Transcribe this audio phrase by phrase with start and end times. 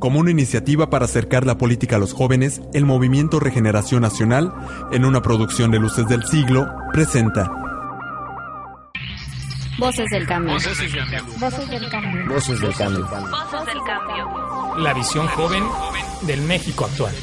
[0.00, 4.52] Como una iniciativa para acercar la política a los jóvenes, el Movimiento Regeneración Nacional,
[4.92, 7.50] en una producción de Luces del Siglo, presenta
[9.78, 10.54] Voces del cambio.
[10.54, 11.24] Voces del cambio.
[11.38, 12.26] Voces del cambio.
[12.28, 13.06] Voces del cambio.
[13.06, 14.76] Voces del cambio.
[14.78, 15.64] La visión joven
[16.22, 17.14] del México actual.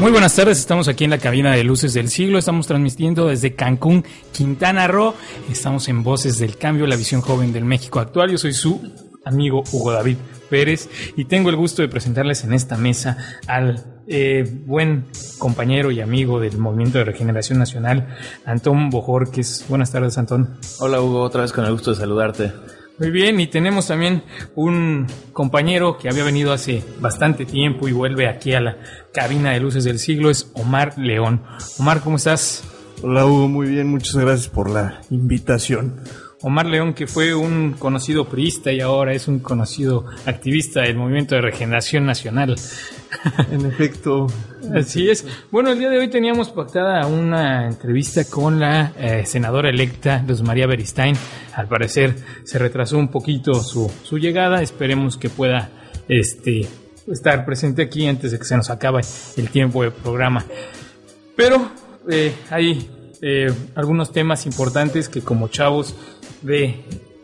[0.00, 3.56] Muy buenas tardes, estamos aquí en la cabina de Luces del Siglo, estamos transmitiendo desde
[3.56, 5.14] Cancún, Quintana Roo,
[5.50, 8.80] estamos en Voces del Cambio, la visión joven del México actual, yo soy su
[9.24, 10.16] amigo Hugo David
[10.48, 13.18] Pérez y tengo el gusto de presentarles en esta mesa
[13.48, 15.06] al eh, buen
[15.38, 19.66] compañero y amigo del Movimiento de Regeneración Nacional, Antón Bojorques.
[19.68, 20.58] Buenas tardes, Antón.
[20.78, 22.52] Hola Hugo, otra vez con el gusto de saludarte.
[22.98, 24.24] Muy bien, y tenemos también
[24.56, 28.76] un compañero que había venido hace bastante tiempo y vuelve aquí a la
[29.12, 31.44] cabina de luces del siglo, es Omar León.
[31.78, 32.64] Omar, ¿cómo estás?
[33.00, 36.00] Hola Hugo, muy bien, muchas gracias por la invitación.
[36.42, 41.34] Omar León, que fue un conocido priista y ahora es un conocido activista del Movimiento
[41.34, 42.56] de Regeneración Nacional.
[43.50, 44.26] En efecto,
[44.74, 45.24] Así es.
[45.50, 50.42] Bueno, el día de hoy teníamos pactada una entrevista con la eh, senadora electa Luz
[50.42, 51.16] María Beristain.
[51.54, 54.62] Al parecer se retrasó un poquito su, su llegada.
[54.62, 55.70] Esperemos que pueda
[56.08, 56.66] este,
[57.06, 59.00] estar presente aquí antes de que se nos acabe
[59.36, 60.44] el tiempo de programa.
[61.34, 61.70] Pero
[62.10, 62.90] eh, hay
[63.22, 65.94] eh, algunos temas importantes que como chavos
[66.42, 66.76] de,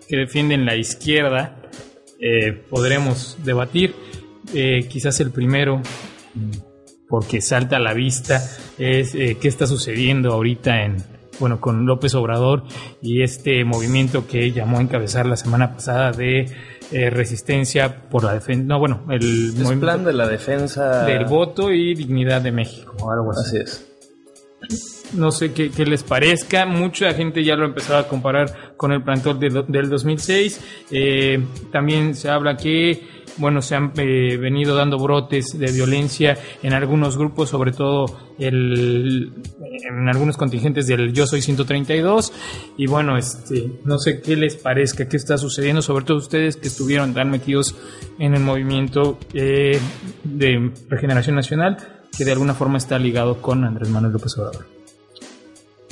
[0.08, 1.56] que defienden la izquierda
[2.20, 3.94] eh, podremos debatir.
[4.54, 5.82] Eh, quizás el primero,
[7.08, 8.42] porque salta a la vista,
[8.78, 10.96] es eh, qué está sucediendo ahorita en,
[11.40, 12.64] bueno, con López Obrador
[13.02, 16.46] y este movimiento que llamó a encabezar la semana pasada de
[16.92, 21.24] eh, resistencia por la defensa, no, bueno, el Es movimiento plan de la defensa del
[21.24, 23.58] voto y dignidad de México, algo así.
[23.58, 24.93] Así es.
[25.12, 26.66] No sé qué, les parezca.
[26.66, 30.86] Mucha gente ya lo empezaba a comparar con el plantón de del 2006.
[30.90, 36.72] Eh, también se habla que, bueno, se han eh, venido dando brotes de violencia en
[36.72, 38.06] algunos grupos, sobre todo
[38.38, 42.32] el, en algunos contingentes del Yo Soy 132.
[42.76, 46.66] Y bueno, este, no sé qué les parezca, qué está sucediendo, sobre todo ustedes que
[46.66, 47.76] estuvieron tan metidos
[48.18, 49.78] en el movimiento eh,
[50.24, 51.76] de Regeneración Nacional,
[52.16, 54.83] que de alguna forma está ligado con Andrés Manuel López Obrador.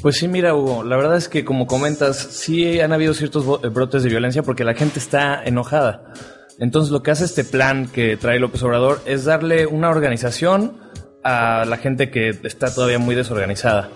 [0.02, 4.02] Pues sí, mira Hugo, la verdad es que como comentas, sí han habido ciertos brotes
[4.02, 6.12] de violencia porque la gente está enojada.
[6.58, 10.76] Entonces lo que hace este plan que trae López Obrador es darle una organización
[11.22, 13.90] a la gente que está todavía muy desorganizada.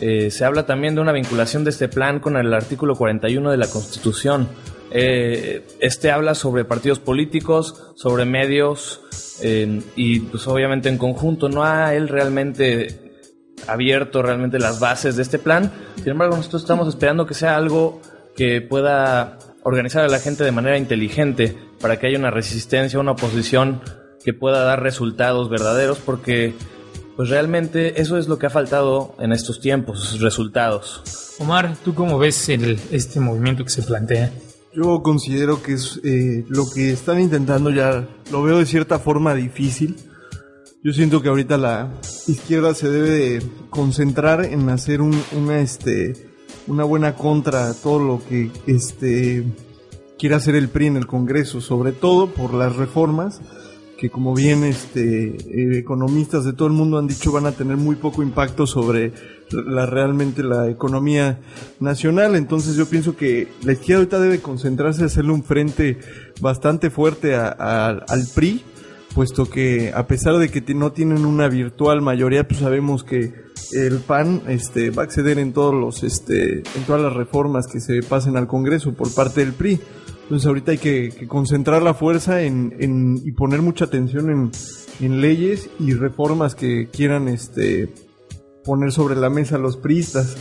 [0.00, 3.56] Eh, se habla también de una vinculación de este plan con el artículo 41 de
[3.56, 4.48] la Constitución.
[4.92, 9.00] Eh, este habla sobre partidos políticos, sobre medios
[9.42, 11.48] eh, y pues obviamente en conjunto.
[11.48, 13.09] No ha él realmente
[13.66, 15.72] abierto realmente las bases de este plan.
[15.96, 18.00] Sin embargo, nosotros estamos esperando que sea algo
[18.36, 23.12] que pueda organizar a la gente de manera inteligente para que haya una resistencia, una
[23.12, 23.82] oposición
[24.24, 26.54] que pueda dar resultados verdaderos, porque
[27.16, 31.34] pues realmente eso es lo que ha faltado en estos tiempos, resultados.
[31.38, 34.30] Omar, ¿tú cómo ves el, este movimiento que se plantea?
[34.72, 39.34] yo considero que es eh, lo que están intentando ya, lo veo de cierta forma
[39.34, 39.96] difícil.
[40.82, 41.92] Yo siento que ahorita la
[42.26, 46.14] izquierda se debe de concentrar en hacer un- una, este,
[46.66, 49.44] una buena contra a todo lo que este,
[50.18, 53.40] quiere hacer el PRI en el Congreso, sobre todo por las reformas
[53.98, 57.76] que como bien este, eh, economistas de todo el mundo han dicho van a tener
[57.76, 59.12] muy poco impacto sobre
[59.50, 61.40] la, realmente la economía
[61.80, 62.34] nacional.
[62.36, 65.98] Entonces yo pienso que la izquierda ahorita debe concentrarse en hacerle un frente
[66.40, 67.48] bastante fuerte a-
[67.90, 68.62] al PRI,
[69.14, 73.32] puesto que a pesar de que no tienen una virtual mayoría, pues sabemos que
[73.72, 77.80] el PAN este, va a acceder en todos los este, en todas las reformas que
[77.80, 79.80] se pasen al Congreso por parte del PRI.
[80.22, 84.50] Entonces ahorita hay que, que concentrar la fuerza en, en- y poner mucha atención en,
[85.04, 87.92] en leyes y reformas que quieran este,
[88.64, 90.36] poner sobre la mesa los priistas.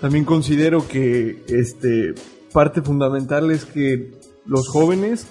[0.00, 2.14] También considero que este,
[2.52, 4.12] parte fundamental es que
[4.46, 5.26] los jóvenes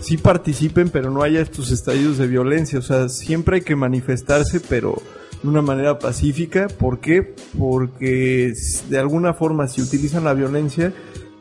[0.00, 2.78] sí participen, pero no haya estos estallidos de violencia.
[2.78, 5.00] O sea, siempre hay que manifestarse, pero
[5.42, 6.68] de una manera pacífica.
[6.68, 7.34] ¿Por qué?
[7.58, 8.52] Porque
[8.88, 10.92] de alguna forma, si utilizan la violencia,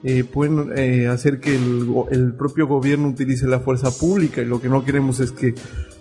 [0.04, 4.62] eh, pueden eh, hacer que el, el propio gobierno utilice la fuerza pública y lo
[4.62, 5.56] que no queremos es que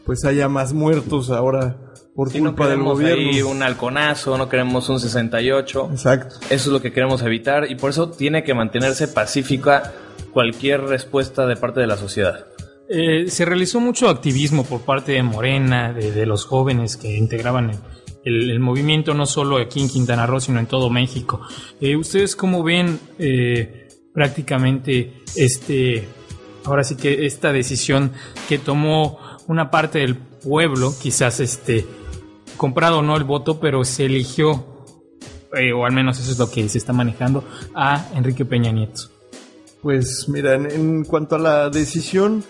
[0.07, 1.77] pues haya más muertos ahora
[2.15, 3.31] por no culpa del queremos gobierno.
[3.31, 5.89] ahí un halconazo, no queremos un 68.
[5.93, 6.37] Exacto.
[6.51, 9.93] Eso es lo que queremos evitar y por eso tiene que mantenerse pacífica
[10.33, 12.47] cualquier respuesta de parte de la sociedad.
[12.91, 17.73] Eh, se realizó mucho activismo por parte de Morena, de, los jóvenes que integraban
[18.25, 21.43] el, movimiento, no solo aquí en Quintana Roo, sino en todo México.
[21.81, 26.09] Eh, ¿Ustedes cómo ven, eh, prácticamente este,
[26.65, 28.13] ahora sí que esta decisión
[28.49, 31.85] que tomó una parte del pueblo, quizás este,
[32.57, 34.87] comprado o no el voto, pero se eligió,
[35.75, 39.18] o al menos eso es lo que se está manejando, a Enrique Peña Nieto.
[39.83, 42.43] Pues mira, en, en cuanto a la decisión,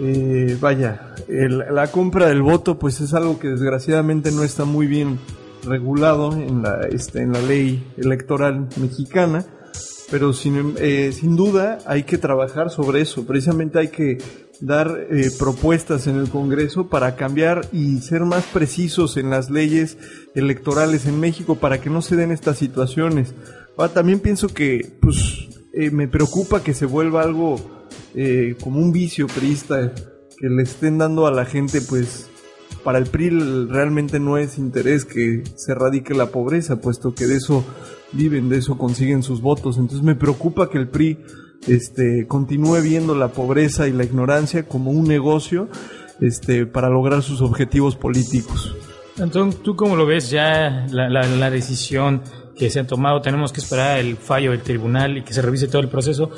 [0.00, 4.86] eh, vaya, el- la compra del voto pues es algo que desgraciadamente no está muy
[4.86, 5.18] bien
[5.64, 9.46] regulado en la, este, en la ley electoral mexicana,
[10.10, 14.18] pero sin, eh, sin duda hay que trabajar sobre eso, precisamente hay que
[14.60, 19.98] dar eh, propuestas en el Congreso para cambiar y ser más precisos en las leyes
[20.34, 23.34] electorales en México para que no se den estas situaciones.
[23.76, 27.56] Ahora, también pienso que pues eh, me preocupa que se vuelva algo
[28.14, 29.92] eh, como un vicio priista
[30.36, 32.28] que le estén dando a la gente pues
[32.84, 33.30] para el PRI
[33.68, 37.64] realmente no es interés que se erradique la pobreza, puesto que de eso
[38.12, 39.78] viven, de eso consiguen sus votos.
[39.78, 41.18] Entonces me preocupa que el PRI
[41.68, 45.68] este, continúe viendo la pobreza y la ignorancia como un negocio
[46.20, 48.74] este, para lograr sus objetivos políticos.
[49.18, 52.22] Entonces, ¿tú cómo lo ves ya la decisión
[52.62, 53.20] que se ha tomado?
[53.20, 56.30] Tenemos que esperar el fallo del tribunal y que se revise todo el proceso,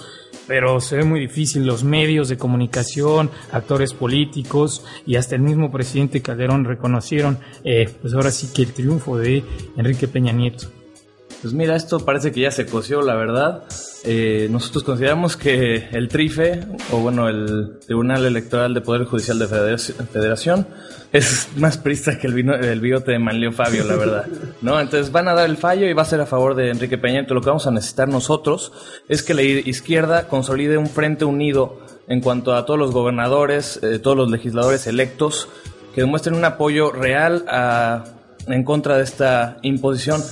[0.47, 1.67] pero se ve muy difícil.
[1.67, 8.15] Los medios de comunicación, actores políticos y hasta el mismo presidente Calderón reconocieron, eh, pues
[8.15, 9.45] ahora sí que el triunfo de
[9.77, 10.74] Enrique Peña Nieto.
[11.45, 13.65] Pues mira, esto parece que ya se coció, la verdad.
[14.03, 16.61] Eh, nosotros consideramos que el TRIFE,
[16.91, 20.67] o bueno, el Tribunal Electoral de Poder Judicial de Federaci- Federación,
[21.13, 24.25] es más prista que el, vino, el bigote de Manlio Fabio, la verdad.
[24.63, 24.81] ¿No?
[24.81, 27.21] Entonces van a dar el fallo y va a ser a favor de Enrique Peña
[27.21, 27.35] Nieto.
[27.35, 28.73] Lo que vamos a necesitar nosotros
[29.11, 33.99] es que la izquierda consolide un frente unido en cuanto a todos los gobernadores, eh,
[33.99, 35.47] todos los legisladores electos,
[35.95, 38.05] que demuestren un apoyo real a,
[38.47, 40.23] en contra de esta imposición.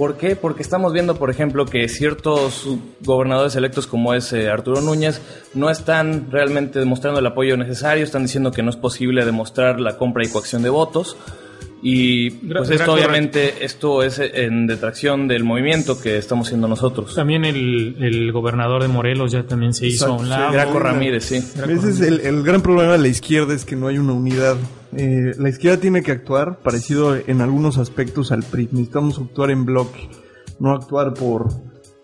[0.00, 0.34] ¿Por qué?
[0.34, 2.66] Porque estamos viendo, por ejemplo, que ciertos
[3.04, 5.20] gobernadores electos como es eh, Arturo Núñez
[5.52, 9.98] no están realmente demostrando el apoyo necesario, están diciendo que no es posible demostrar la
[9.98, 11.18] compra y coacción de votos.
[11.82, 12.92] Y pues gra- esto correcto.
[12.94, 17.14] obviamente esto es en detracción del movimiento que estamos haciendo nosotros.
[17.14, 20.48] También el, el gobernador de Morelos ya también se hizo a un lado.
[20.48, 21.36] sí, Graco Ramírez, sí.
[21.36, 24.56] Ese es el, el gran problema de la izquierda, es que no hay una unidad.
[24.92, 28.68] Eh, la izquierda tiene que actuar parecido en algunos aspectos al PRI.
[28.72, 30.08] Necesitamos actuar en bloque,
[30.58, 31.48] no actuar por,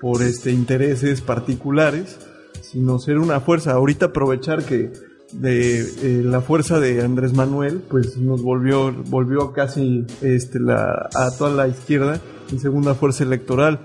[0.00, 2.19] por este, intereses particulares,
[2.61, 3.73] sino ser una fuerza.
[3.73, 4.93] Ahorita aprovechar que
[5.33, 11.31] de eh, la fuerza de Andrés Manuel, pues nos volvió, volvió casi este, la, a
[11.37, 13.81] toda la izquierda en segunda fuerza electoral.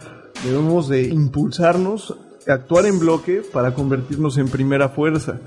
[0.45, 2.15] Debemos de impulsarnos,
[2.47, 5.39] actuar en bloque para convertirnos en primera fuerza,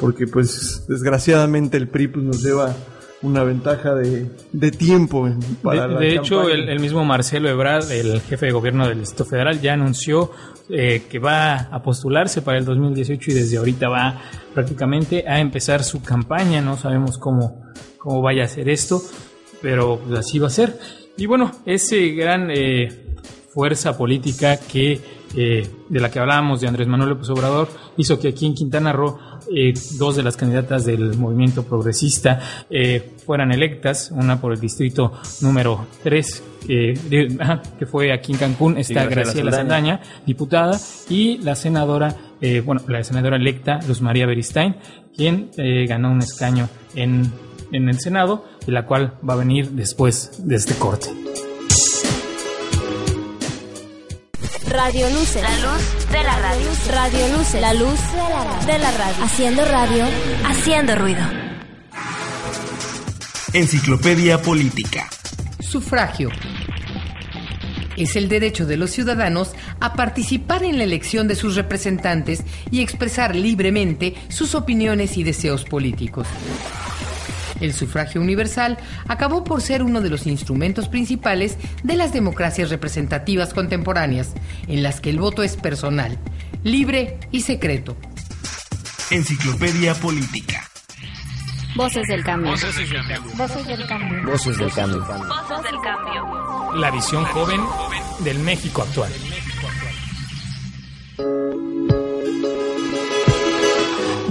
[0.00, 2.74] porque pues desgraciadamente el PRI pues, nos lleva
[3.22, 5.28] una ventaja de, de tiempo
[5.62, 9.00] para de, la de hecho, el, el mismo Marcelo Ebrard, el jefe de gobierno del
[9.00, 10.30] Distrito Federal, ya anunció
[10.72, 14.22] eh, que va a postularse para el 2018 y desde ahorita va
[14.54, 16.60] prácticamente a empezar su campaña.
[16.60, 17.64] No sabemos cómo,
[17.98, 19.02] cómo vaya a ser esto,
[19.60, 20.78] pero así va a ser.
[21.16, 23.16] Y bueno, ese gran eh,
[23.52, 25.00] fuerza política que
[25.36, 28.92] eh, de la que hablábamos de Andrés Manuel López Obrador hizo que aquí en Quintana
[28.92, 29.18] Roo
[29.54, 35.12] eh, dos de las candidatas del movimiento progresista eh, fueran electas, una por el distrito
[35.40, 40.00] número 3, que fue aquí en Cancún, está Graciela Graciela Saldaña.
[40.26, 40.78] Diputada,
[41.08, 44.76] y la senadora, eh, bueno, la senadora electa Luz María Beristain,
[45.16, 47.30] quien eh, ganó un escaño en,
[47.72, 51.29] en el Senado, y la cual va a venir después de este corte.
[54.70, 55.42] Radio Luces.
[55.42, 56.70] La luz de la radio.
[56.92, 57.60] Radio Luces.
[57.60, 58.66] La luz de la radio.
[58.66, 59.24] De la radio.
[59.24, 60.04] Haciendo radio.
[60.46, 61.20] Haciendo ruido.
[63.52, 65.10] Enciclopedia Política.
[65.58, 66.30] Sufragio.
[67.96, 72.80] Es el derecho de los ciudadanos a participar en la elección de sus representantes y
[72.80, 76.28] expresar libremente sus opiniones y deseos políticos.
[77.60, 83.54] El sufragio universal acabó por ser uno de los instrumentos principales de las democracias representativas
[83.54, 84.34] contemporáneas,
[84.66, 86.18] en las que el voto es personal,
[86.64, 87.96] libre y secreto.
[89.10, 90.70] Enciclopedia Política.
[91.76, 92.50] Voces del cambio.
[92.52, 93.32] Voces del cambio.
[93.36, 94.24] Voces del cambio.
[94.24, 94.72] Voces del
[95.82, 96.74] cambio.
[96.74, 97.60] La visión joven
[98.24, 99.12] del México actual.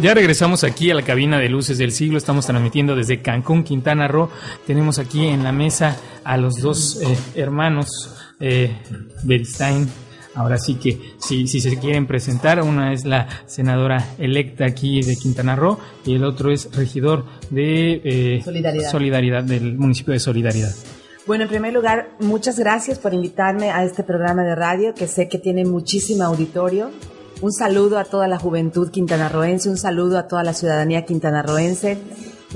[0.02, 2.18] Ya regresamos aquí a la cabina de luces del siglo.
[2.18, 4.30] Estamos transmitiendo desde Cancún, Quintana Roo.
[4.66, 8.78] Tenemos aquí en la mesa a los dos eh, hermanos eh,
[9.24, 9.90] Beristain.
[10.36, 15.18] Ahora sí que, si, si se quieren presentar, una es la senadora electa aquí de
[15.18, 18.92] Quintana Roo y el otro es regidor de eh, Solidaridad.
[18.92, 20.74] Solidaridad, del municipio de Solidaridad.
[21.28, 25.28] Bueno, en primer lugar, muchas gracias por invitarme a este programa de radio que sé
[25.28, 26.90] que tiene muchísimo auditorio
[27.42, 31.98] un saludo a toda la juventud quintanarroense, un saludo a toda la ciudadanía quintanarroense.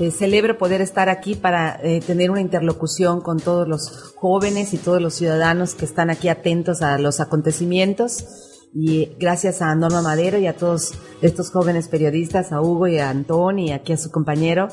[0.00, 4.78] Eh, celebro poder estar aquí para eh, tener una interlocución con todos los jóvenes y
[4.78, 8.60] todos los ciudadanos que están aquí atentos a los acontecimientos.
[8.74, 13.08] Y gracias a Norma Madero y a todos estos jóvenes periodistas, a Hugo y a
[13.08, 14.66] Antón y aquí a su compañero,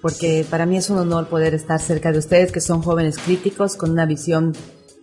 [0.00, 3.76] porque para mí es un honor poder estar cerca de ustedes, que son jóvenes críticos
[3.76, 4.54] con una visión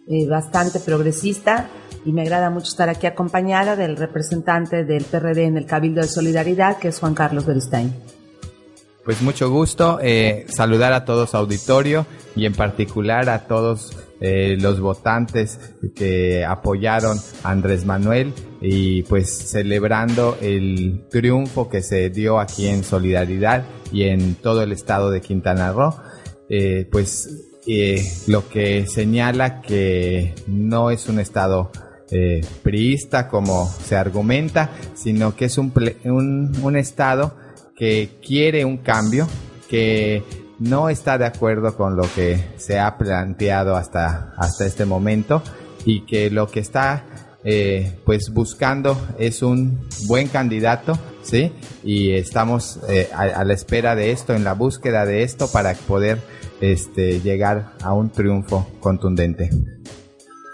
[0.07, 1.69] eh, bastante progresista
[2.05, 6.07] y me agrada mucho estar aquí acompañada del representante del PRD en el Cabildo de
[6.07, 7.93] Solidaridad, que es Juan Carlos Beristain.
[9.03, 12.05] Pues mucho gusto eh, saludar a todos auditorio
[12.35, 15.59] y en particular a todos eh, los votantes
[15.95, 18.31] que apoyaron a Andrés Manuel
[18.61, 24.71] y pues celebrando el triunfo que se dio aquí en Solidaridad y en todo el
[24.71, 25.95] estado de Quintana Roo.
[26.47, 27.47] Eh, pues
[28.27, 31.71] lo que señala que no es un estado
[32.11, 35.73] eh, priista como se argumenta, sino que es un,
[36.05, 37.35] un, un estado
[37.75, 39.27] que quiere un cambio,
[39.69, 40.23] que
[40.59, 45.41] no está de acuerdo con lo que se ha planteado hasta, hasta este momento
[45.85, 47.05] y que lo que está
[47.43, 51.51] eh, pues buscando es un buen candidato, ¿sí?
[51.83, 55.73] Y estamos eh, a, a, la espera de esto, en la búsqueda de esto para
[55.73, 56.19] poder
[56.59, 59.49] este, llegar a un triunfo contundente.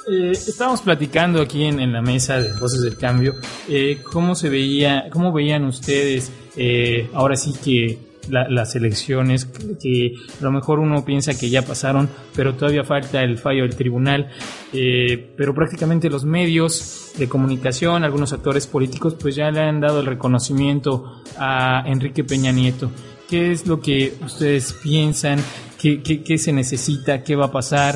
[0.09, 3.35] Eh, estábamos platicando aquí en, la mesa de Voces del Cambio
[3.67, 9.45] eh, cómo se veía, cómo veían ustedes eh, ahora sí que la, las elecciones
[9.81, 13.75] que a lo mejor uno piensa que ya pasaron, pero todavía falta el fallo del
[13.75, 14.29] tribunal.
[14.73, 19.99] Eh, pero prácticamente los medios de comunicación, algunos actores políticos, pues ya le han dado
[20.01, 22.91] el reconocimiento a Enrique Peña Nieto.
[23.29, 25.39] ¿Qué es lo que ustedes piensan?
[25.79, 27.23] ¿Qué, qué, qué se necesita?
[27.23, 27.95] ¿Qué va a pasar?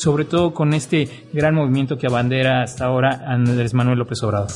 [0.00, 4.48] Sobre todo con este gran movimiento que abandera hasta ahora Andrés Manuel López Obrador.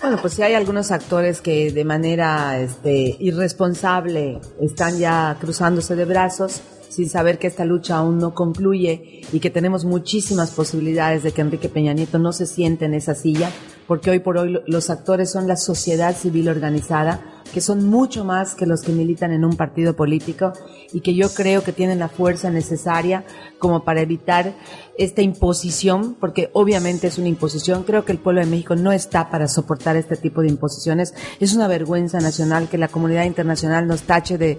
[0.00, 6.06] Bueno, pues sí hay algunos actores que de manera este, irresponsable están ya cruzándose de
[6.06, 11.32] brazos sin saber que esta lucha aún no concluye y que tenemos muchísimas posibilidades de
[11.32, 13.50] que Enrique Peña Nieto no se siente en esa silla,
[13.90, 18.54] porque hoy por hoy los actores son la sociedad civil organizada, que son mucho más
[18.54, 20.52] que los que militan en un partido político
[20.92, 23.24] y que yo creo que tienen la fuerza necesaria
[23.58, 24.54] como para evitar
[24.96, 27.82] esta imposición, porque obviamente es una imposición.
[27.82, 31.12] Creo que el pueblo de México no está para soportar este tipo de imposiciones.
[31.40, 34.56] Es una vergüenza nacional que la comunidad internacional nos tache de,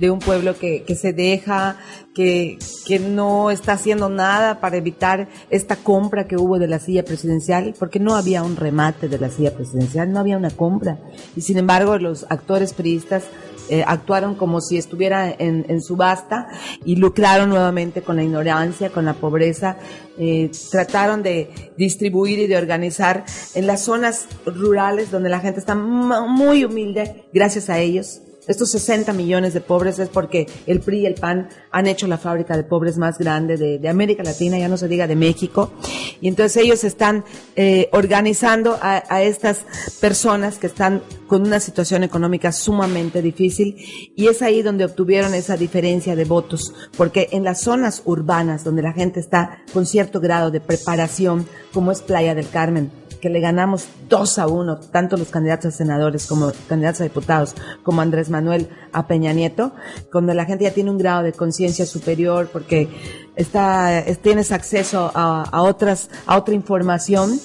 [0.00, 1.76] de un pueblo que, que se deja,
[2.14, 7.04] que, que no está haciendo nada para evitar esta compra que hubo de la silla
[7.04, 10.98] presidencial, porque no había un remate de la silla presidencial, no había una compra.
[11.36, 13.24] Y sin embargo, los actores periodistas
[13.68, 16.48] eh, actuaron como si estuviera en, en, subasta
[16.84, 19.76] y lucraron nuevamente con la ignorancia, con la pobreza,
[20.18, 25.74] eh, trataron de distribuir y de organizar en las zonas rurales donde la gente está
[25.74, 31.06] muy humilde, gracias a ellos, estos 60 millones de pobres es porque el PRI y
[31.06, 34.76] el PAN han hecho la fábrica de pobres más grande de, América Latina, ya no
[34.76, 35.72] se diga de México.
[36.20, 37.24] Y entonces ellos están
[37.56, 39.64] eh, organizando a, a, estas
[40.00, 43.76] personas que están con una situación económica sumamente difícil
[44.16, 48.82] y es ahí donde obtuvieron esa diferencia de votos, porque en las zonas urbanas donde
[48.82, 52.90] la gente está con cierto grado de preparación, como es Playa del Carmen,
[53.22, 57.54] que le ganamos 2 a 1, tanto los candidatos a senadores como candidatos a diputados,
[57.84, 59.70] como Andrés Manuel a Peña Nieto,
[60.10, 62.88] cuando la gente ya tiene un grado de conciencia superior porque
[63.36, 67.40] está, tienes acceso a, a, otras, a otra información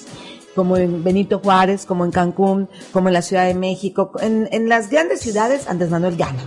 [0.56, 4.68] como en Benito Juárez, como en Cancún, como en la Ciudad de México, en, en
[4.68, 6.42] las grandes ciudades Andrés Manuel gana.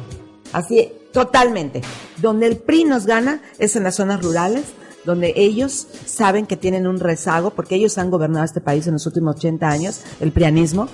[0.51, 1.81] Así, totalmente.
[2.17, 4.65] Donde el PRI nos gana es en las zonas rurales,
[5.05, 9.05] donde ellos saben que tienen un rezago, porque ellos han gobernado este país en los
[9.05, 10.87] últimos 80 años, el prianismo,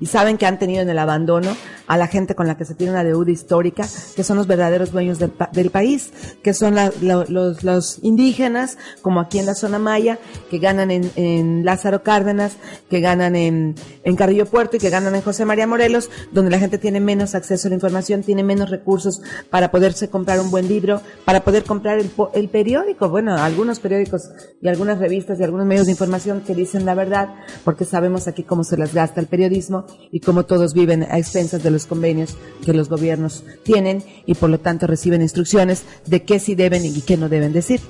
[0.00, 1.56] y saben que han tenido en el abandono
[1.86, 4.90] a la gente con la que se tiene una deuda histórica, que son los verdaderos
[4.90, 10.18] dueños del, del país, que son los, indígenas, como aquí en la zona maya,
[10.50, 12.56] que ganan en, en Lázaro Cárdenas,
[12.88, 16.58] que ganan en, en Carrillo Puerto y que ganan en José María Morelos, donde la
[16.58, 20.68] gente tiene menos acceso a la información, tiene menos recursos para poderse comprar un buen
[20.68, 23.08] libro, para poder comprar el, el periódico.
[23.08, 24.30] Bueno, algunos periódicos
[24.60, 28.42] y algunas revistas y algunos medios de información que dicen la verdad, porque sabemos aquí
[28.42, 32.36] cómo se las gasta el periodismo y cómo todos viven a expensas de los convenios
[32.64, 37.00] que los gobiernos tienen y por lo tanto reciben instrucciones de qué sí deben y
[37.02, 37.80] qué no deben decir.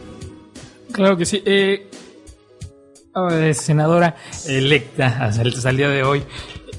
[0.93, 1.43] Claro que sí.
[1.47, 1.89] Eh,
[3.55, 4.17] senadora
[4.47, 6.23] electa hasta el, hasta el, día de hoy,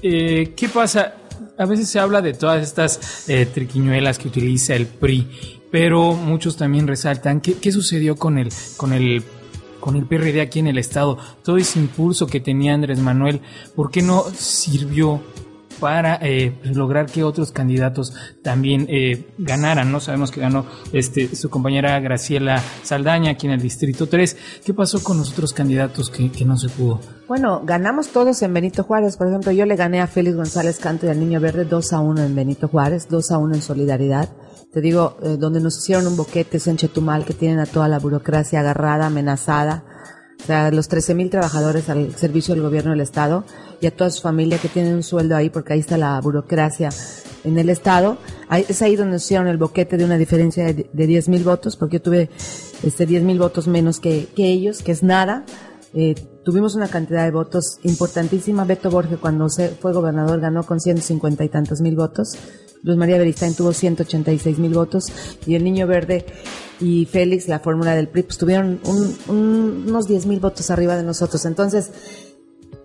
[0.04, 1.15] eh, ¿qué pasa?
[1.58, 6.55] A veces se habla de todas estas eh, triquiñuelas que utiliza el PRI, pero muchos
[6.55, 9.22] también resaltan qué, qué sucedió con el, con el
[9.82, 13.41] con el PRD aquí en el Estado, todo ese impulso que tenía Andrés Manuel,
[13.75, 15.22] ¿por qué no sirvió
[15.82, 20.00] para eh, lograr que otros candidatos también eh, ganaran, ¿no?
[20.00, 24.38] Sabemos que ganó este, su compañera Graciela Saldaña aquí en el Distrito 3.
[24.63, 27.01] ¿Qué pasó con los otros candidatos que, que no se pudo?
[27.27, 29.17] Bueno, ganamos todos en Benito Juárez.
[29.17, 32.00] Por ejemplo, yo le gané a Félix González Canto y al Niño Verde 2 a
[32.00, 34.29] 1 en Benito Juárez, 2 a 1 en Solidaridad.
[34.75, 37.88] Te digo, eh, donde nos hicieron un boquete es en Chetumal, que tienen a toda
[37.88, 39.86] la burocracia agarrada, amenazada.
[40.44, 43.46] O sea, los 13 mil trabajadores al servicio del gobierno del Estado
[43.79, 46.89] y a toda su familia que tienen un sueldo ahí, porque ahí está la burocracia
[47.46, 48.17] en el Estado.
[48.50, 51.46] Ahí- es ahí donde nos hicieron el boquete de una diferencia de, de 10 mil
[51.46, 52.29] votos, porque yo tuve
[52.84, 55.46] este 10 mil votos menos que, que ellos, que es nada.
[55.94, 58.65] Eh, tuvimos una cantidad de votos importantísima.
[58.65, 62.34] Beto Borges, cuando se fue gobernador, ganó con 150 y tantos mil votos.
[62.84, 65.05] Luz María Beristain tuvo 186 mil votos.
[65.46, 66.25] Y el Niño Verde
[66.79, 70.96] y Félix, la fórmula del PRI, pues tuvieron un- un- unos 10 mil votos arriba
[70.96, 71.46] de nosotros.
[71.46, 71.91] Entonces,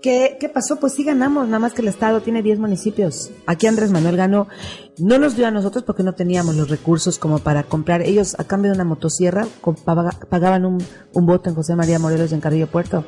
[0.02, 0.76] ¿Qué, ¿Qué pasó?
[0.80, 3.30] Pues sí ganamos, nada más que el Estado tiene 10 municipios.
[3.46, 4.48] Aquí Andrés Manuel ganó,
[4.96, 8.00] no nos dio a nosotros porque no teníamos los recursos como para comprar.
[8.00, 9.46] Ellos, a cambio de una motosierra,
[10.30, 10.78] pagaban un,
[11.12, 13.04] voto en José María Morelos y en Carrillo Puerto.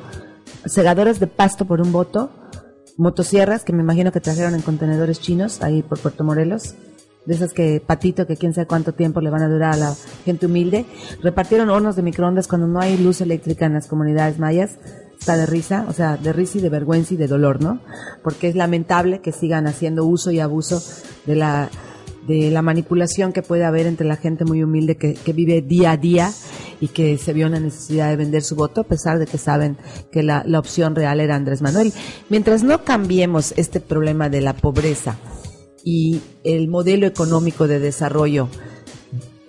[0.65, 2.29] Segadores de pasto por un voto,
[2.97, 6.75] motosierras que me imagino que trajeron en contenedores chinos ahí por Puerto Morelos.
[7.25, 9.95] De esas que patito, que quién sabe cuánto tiempo le van a durar a la
[10.25, 10.85] gente humilde.
[11.21, 14.77] Repartieron hornos de microondas cuando no hay luz eléctrica en las comunidades mayas
[15.23, 17.79] está de risa, o sea, de risa y de vergüenza y de dolor, ¿no?
[18.23, 20.83] Porque es lamentable que sigan haciendo uso y abuso
[21.25, 21.69] de la
[22.27, 25.91] de la manipulación que puede haber entre la gente muy humilde que, que vive día
[25.91, 26.31] a día
[26.79, 29.77] y que se vio una necesidad de vender su voto a pesar de que saben
[30.11, 31.93] que la, la opción real era Andrés Manuel.
[32.29, 35.17] Mientras no cambiemos este problema de la pobreza
[35.83, 38.49] y el modelo económico de desarrollo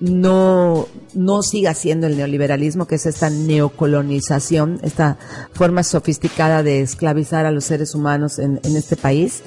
[0.01, 5.17] no, no siga siendo el neoliberalismo, que es esta neocolonización, esta
[5.53, 9.43] forma sofisticada de esclavizar a los seres humanos en, en este país,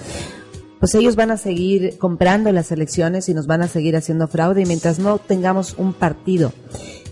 [0.79, 4.61] pues ellos van a seguir comprando las elecciones y nos van a seguir haciendo fraude.
[4.61, 6.53] Y mientras no tengamos un partido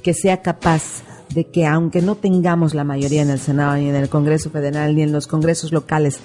[0.03, 3.95] que sea capaz de que aunque no tengamos la mayoría en el Senado, ni en
[3.95, 6.19] el Congreso Federal, ni en los congresos locales,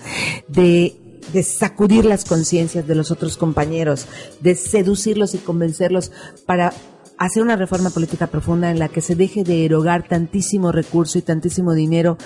[0.49, 0.97] de
[1.33, 4.07] de sacudir las conciencias de los otros compañeros,
[4.41, 6.11] de seducirlos y convencerlos
[6.47, 6.73] para
[7.21, 11.23] hacer una reforma política profunda en la que se deje de erogar tantísimo recurso y
[11.23, 12.17] tantísimo dinero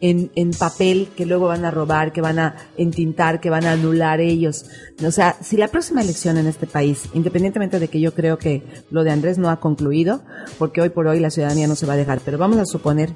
[0.00, 3.72] en, en papel que luego van a robar, que van a entintar, que van a
[3.72, 4.66] anular ellos.
[5.06, 8.64] O sea, si la próxima elección en este país, independientemente de que yo creo que
[8.90, 10.20] lo de Andrés no ha concluido,
[10.58, 13.12] porque hoy por hoy la ciudadanía no se va a dejar, pero vamos a suponer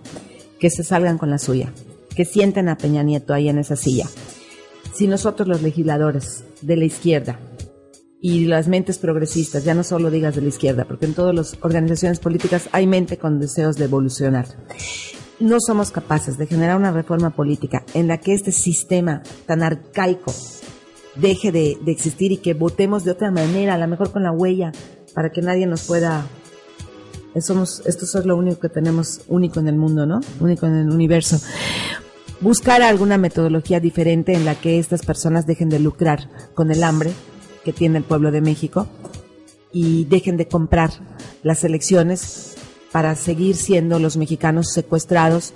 [0.60, 1.72] que se salgan con la suya,
[2.14, 4.06] que sienten a Peña Nieto ahí en esa silla.
[4.94, 7.40] Si nosotros los legisladores de la izquierda
[8.24, 11.58] y las mentes progresistas, ya no solo digas de la izquierda, porque en todas las
[11.60, 14.46] organizaciones políticas hay mente con deseos de evolucionar.
[15.40, 20.32] No somos capaces de generar una reforma política en la que este sistema tan arcaico
[21.16, 24.72] deje de, existir y que votemos de otra manera, a lo mejor con la huella,
[25.12, 26.26] para que nadie nos pueda...
[27.42, 30.20] Somos, esto es lo único que tenemos único en el mundo, ¿no?
[30.40, 31.38] Único en el universo
[32.40, 37.12] buscar alguna metodología diferente en la que estas personas dejen de lucrar con el hambre
[37.64, 38.86] que tiene el pueblo de México
[39.72, 40.90] y dejen de comprar
[41.42, 42.54] las elecciones
[42.92, 45.52] para seguir siendo los mexicanos secuestrados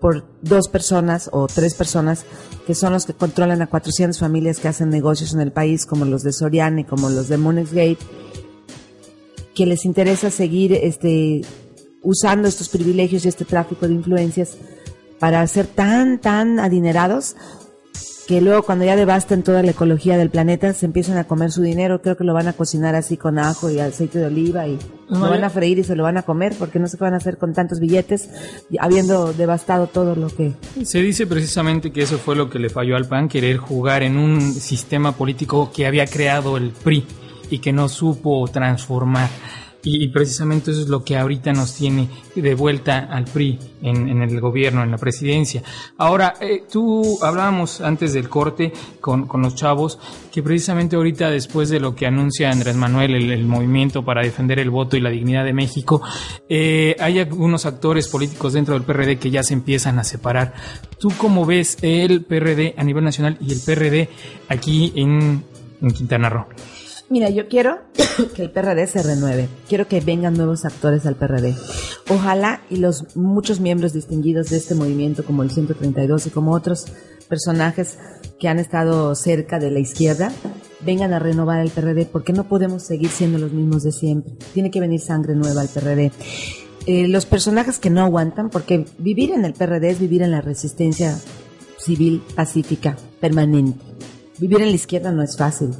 [0.00, 2.24] por dos personas o tres personas
[2.66, 6.04] que son los que controlan a 400 familias que hacen negocios en el país, como
[6.04, 7.98] los de Soriana y como los de Monexgate,
[9.54, 11.42] que les interesa seguir este,
[12.02, 14.56] usando estos privilegios y este tráfico de influencias
[15.18, 17.36] para ser tan, tan adinerados
[18.32, 21.60] que luego cuando ya devasten toda la ecología del planeta se empiezan a comer su
[21.60, 22.00] dinero.
[22.00, 24.78] Creo que lo van a cocinar así con ajo y aceite de oliva y
[25.10, 27.12] lo van a freír y se lo van a comer porque no sé qué van
[27.12, 28.30] a hacer con tantos billetes
[28.80, 30.54] habiendo devastado todo lo que...
[30.82, 34.16] Se dice precisamente que eso fue lo que le falló al PAN, querer jugar en
[34.16, 37.04] un sistema político que había creado el PRI
[37.50, 39.28] y que no supo transformar.
[39.84, 44.22] Y, precisamente eso es lo que ahorita nos tiene de vuelta al PRI en, en
[44.22, 45.62] el gobierno, en la presidencia.
[45.98, 49.98] Ahora, eh, tú hablábamos antes del corte con, con, los chavos
[50.30, 54.70] que precisamente ahorita después de lo que anuncia Andrés Manuel, el, movimiento para defender el
[54.70, 56.00] voto y la dignidad de México,
[56.48, 60.54] eh, hay algunos actores políticos dentro del PRD que ya se empiezan a separar.
[61.00, 64.08] ¿Tú cómo ves el PRD a nivel nacional y el PRD
[64.48, 65.42] aquí en
[65.92, 66.46] Quintana Roo?
[67.12, 67.78] Mira, yo quiero
[68.34, 69.46] que el PRD se renueve.
[69.68, 71.54] Quiero que vengan nuevos actores al PRD.
[72.08, 76.86] Ojalá y los muchos miembros distinguidos de este movimiento, como el 132 y como otros
[77.28, 77.98] personajes
[78.40, 80.32] que han estado cerca de la izquierda,
[80.80, 84.32] vengan a renovar el PRD, porque no podemos seguir siendo los mismos de siempre.
[84.54, 86.12] Tiene que venir sangre nueva al PRD.
[86.86, 90.40] eh, los personajes que no aguantan, porque vivir en el PRD es vivir en la
[90.40, 91.20] resistencia
[91.76, 93.84] civil, pacífica, permanente.
[94.38, 95.72] Vivir en la izquierda no es fácil.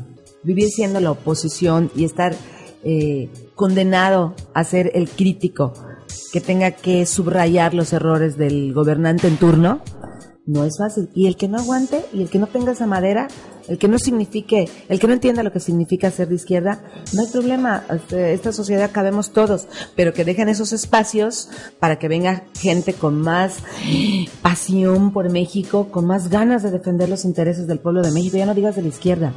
[0.42, 2.34] Vivir siendo la oposición y estar
[2.84, 5.72] eh, condenado a ser el crítico
[6.32, 9.82] que tenga que subrayar los errores del gobernante en turno,
[10.46, 11.08] no es fácil.
[11.14, 13.28] Y el que no aguante y el que no tenga esa madera,
[13.68, 17.22] el que no signifique, el que no entienda lo que significa ser de izquierda, no
[17.22, 17.84] hay problema.
[17.90, 23.20] Este, Esta sociedad cabemos todos, pero que dejen esos espacios para que venga gente con
[23.20, 23.58] más
[24.42, 28.36] pasión por México, con más ganas de defender los intereses del pueblo de México.
[28.36, 29.32] Ya no digas de la izquierda,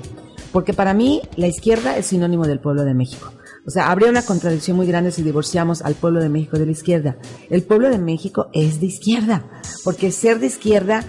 [0.56, 3.30] porque para mí la izquierda es sinónimo del pueblo de México.
[3.68, 6.72] O sea, habría una contradicción muy grande si divorciamos al pueblo de México de la
[6.72, 7.18] izquierda.
[7.50, 9.44] El pueblo de México es de izquierda,
[9.84, 11.04] porque ser de izquierda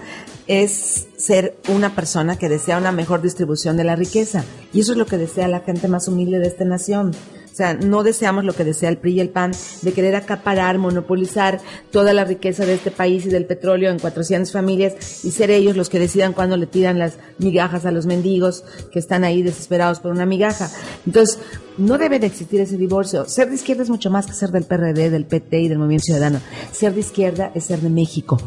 [0.47, 4.43] es ser una persona que desea una mejor distribución de la riqueza.
[4.73, 7.15] Y eso es lo que desea la gente más humilde de esta nación.
[7.57, 10.77] O sea, no deseamos lo que desea el PRI y el PAN, de querer acaparar,
[10.77, 15.49] monopolizar toda la riqueza de este país y del petróleo en 400 familias y ser
[15.49, 19.41] ellos los que decidan cuándo le tiran las migajas a los mendigos que están ahí
[19.41, 20.69] desesperados por una migaja.
[21.07, 21.39] Entonces,
[21.79, 23.25] no debe de existir ese divorcio.
[23.25, 26.05] Ser de izquierda es mucho más que ser del PRD, del PT y del Movimiento
[26.05, 26.39] Ciudadano.
[26.71, 28.37] Ser de izquierda es ser de México.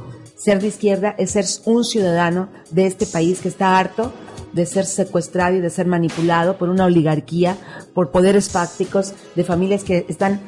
[0.41, 4.11] Ser de izquierda es ser un ciudadano de este país que está harto
[4.55, 7.59] de ser secuestrado y de ser manipulado por una oligarquía,
[7.93, 10.41] por poderes fácticos, de familias que están,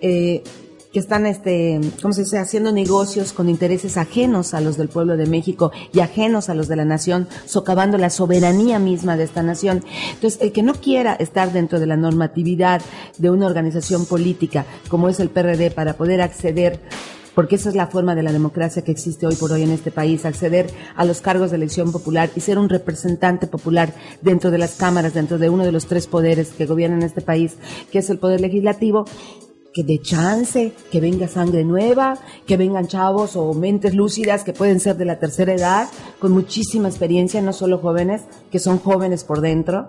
[0.00, 0.42] eh,
[0.94, 5.18] que están, este, ¿cómo se dice?, haciendo negocios con intereses ajenos a los del pueblo
[5.18, 9.42] de México y ajenos a los de la nación, socavando la soberanía misma de esta
[9.42, 9.84] nación.
[10.14, 12.80] Entonces, el que no quiera estar dentro de la normatividad
[13.18, 16.80] de una organización política como es el PRD para poder acceder
[17.38, 19.92] porque esa es la forma de la democracia que existe hoy por hoy en este
[19.92, 24.58] país, acceder a los cargos de elección popular y ser un representante popular dentro de
[24.58, 27.56] las cámaras, dentro de uno de los tres poderes que gobiernan este país,
[27.92, 29.04] que es el poder legislativo,
[29.72, 34.80] que de chance, que venga sangre nueva, que vengan chavos o mentes lúcidas que pueden
[34.80, 39.42] ser de la tercera edad, con muchísima experiencia, no solo jóvenes, que son jóvenes por
[39.42, 39.86] dentro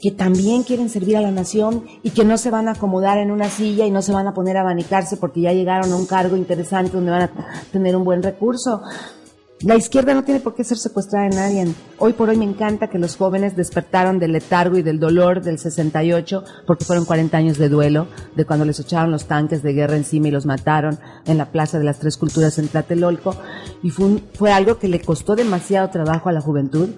[0.00, 3.30] que también quieren servir a la nación y que no se van a acomodar en
[3.30, 6.06] una silla y no se van a poner a abanicarse porque ya llegaron a un
[6.06, 7.30] cargo interesante donde van a
[7.72, 8.82] tener un buen recurso.
[9.62, 11.74] La izquierda no tiene por qué ser secuestrada de nadie.
[11.96, 15.58] Hoy por hoy me encanta que los jóvenes despertaron del letargo y del dolor del
[15.58, 19.96] 68, porque fueron 40 años de duelo, de cuando les echaron los tanques de guerra
[19.96, 23.34] encima y los mataron en la Plaza de las Tres Culturas en Tlatelolco.
[23.82, 26.90] Y fue, algo que le costó demasiado trabajo a la juventud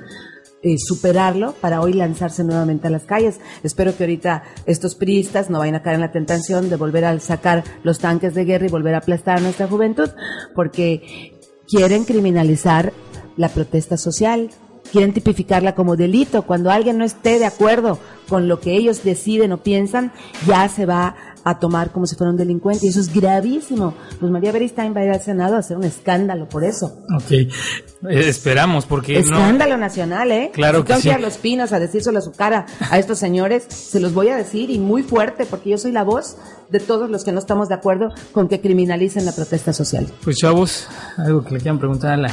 [0.63, 3.39] eh, superarlo para hoy lanzarse nuevamente a las calles.
[3.63, 7.21] Espero que ahorita estos priistas no vayan a caer en la tentación de volver a
[7.21, 10.11] sacar los tanques de guerra y volver a aplastar a nuestra juventud,
[10.55, 12.93] porque quieren criminalizar
[13.37, 14.51] la protesta social,
[14.91, 16.43] quieren tipificarla como delito.
[16.43, 20.13] Cuando alguien no esté de acuerdo con lo que ellos deciden o piensan,
[20.47, 23.95] ya se va a tomar como si fuera un delincuente y eso es gravísimo.
[24.21, 26.99] Pues María Beristain va a ir al Senado a hacer un escándalo por eso.
[27.17, 30.51] Ok, Eh, esperamos porque no, Escándalo nacional, ¿eh?
[30.55, 31.09] Claro si que tengo sí.
[31.09, 34.29] ir a los pinos a decírselo a su cara a estos señores, se los voy
[34.29, 36.37] a decir y muy fuerte porque yo soy la voz
[36.71, 40.07] de todos los que no estamos de acuerdo con que criminalicen la protesta social.
[40.23, 42.31] pues chavos, algo que le quieran preguntar a la...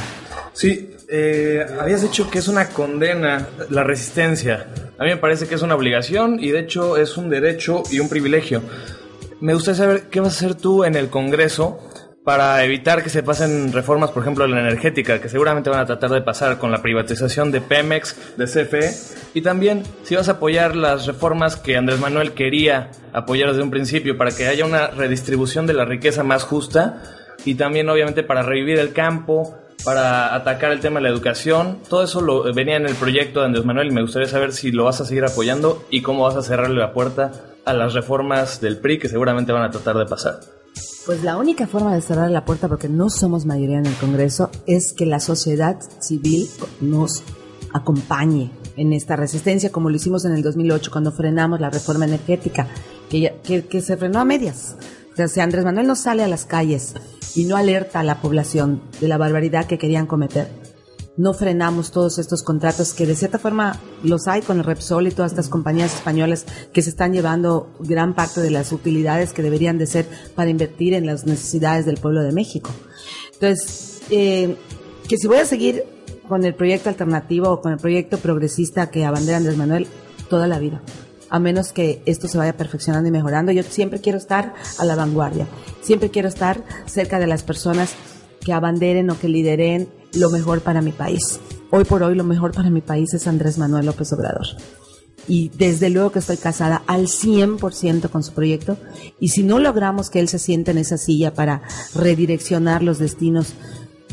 [0.52, 4.66] Sí, eh, habías dicho que es una condena la resistencia.
[4.98, 8.00] A mí me parece que es una obligación y de hecho es un derecho y
[8.00, 8.62] un privilegio.
[9.40, 11.78] Me gustaría saber qué vas a hacer tú en el Congreso
[12.24, 15.86] para evitar que se pasen reformas, por ejemplo, en la energética, que seguramente van a
[15.86, 18.92] tratar de pasar con la privatización de Pemex, de CFE,
[19.34, 23.70] y también si vas a apoyar las reformas que Andrés Manuel quería apoyar desde un
[23.70, 27.00] principio para que haya una redistribución de la riqueza más justa
[27.44, 31.78] y también obviamente para revivir el campo, para atacar el tema de la educación.
[31.88, 34.72] Todo eso lo, venía en el proyecto de Andrés Manuel y me gustaría saber si
[34.72, 37.32] lo vas a seguir apoyando y cómo vas a cerrarle la puerta
[37.64, 40.40] a las reformas del PRI que seguramente van a tratar de pasar.
[41.06, 44.50] Pues la única forma de cerrar la puerta, porque no somos mayoría en el Congreso,
[44.66, 46.48] es que la sociedad civil
[46.80, 47.22] nos
[47.72, 52.66] acompañe en esta resistencia, como lo hicimos en el 2008 cuando frenamos la reforma energética,
[53.08, 54.76] que, que, se frenó a medias.
[55.16, 56.94] O sea, Andrés Manuel no sale a las calles
[57.36, 60.48] y no alerta a la población de la barbaridad que querían cometer,
[61.16, 65.10] no frenamos todos estos contratos que de cierta forma los hay con el Repsol y
[65.10, 69.78] todas estas compañías españolas que se están llevando gran parte de las utilidades que deberían
[69.78, 72.70] de ser para invertir en las necesidades del pueblo de México.
[73.34, 74.56] Entonces, eh,
[75.08, 75.84] que si voy a seguir
[76.28, 79.86] con el proyecto alternativo o con el proyecto progresista que abandera Andrés Manuel
[80.28, 80.82] toda la vida,
[81.30, 83.52] a menos que esto se vaya perfeccionando y mejorando.
[83.52, 85.46] Yo siempre quiero estar a la vanguardia,
[85.82, 87.94] siempre quiero estar cerca de las personas
[88.40, 91.40] que abanderen o que lideren lo mejor para mi país.
[91.70, 94.46] Hoy por hoy lo mejor para mi país es Andrés Manuel López Obrador.
[95.28, 98.76] y desde luego que estoy casada al 100% con su proyecto
[99.18, 101.62] y si no logramos que él se sienta en esa silla para
[101.96, 103.54] redireccionar los destinos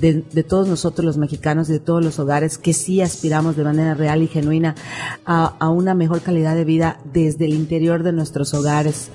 [0.03, 3.63] de, de, todos nosotros los mexicanos y de todos los hogares que sí aspiramos de
[3.63, 4.75] manera real y genuina
[5.25, 9.11] a, a una mejor calidad de vida desde el interior de nuestros hogares,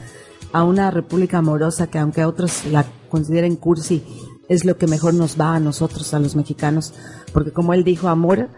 [0.51, 4.03] a una república amorosa que aunque otros la consideren cursi,
[4.49, 6.95] es lo que mejor nos va a nosotros, a los mexicanos,
[7.35, 8.49] porque como él dijo, amor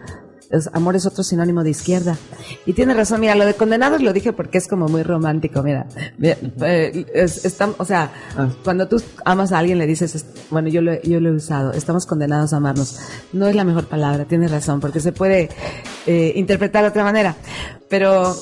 [0.51, 2.17] es, amor es otro sinónimo de izquierda.
[2.65, 5.87] Y tiene razón, mira, lo de condenados lo dije porque es como muy romántico, mira.
[6.17, 8.49] mira eh, es, está, o sea, ah.
[8.63, 12.05] cuando tú amas a alguien le dices, bueno, yo lo, yo lo he usado, estamos
[12.05, 12.99] condenados a amarnos.
[13.33, 15.49] No es la mejor palabra, tienes razón, porque se puede
[16.05, 17.35] eh, interpretar de otra manera.
[17.89, 18.35] Pero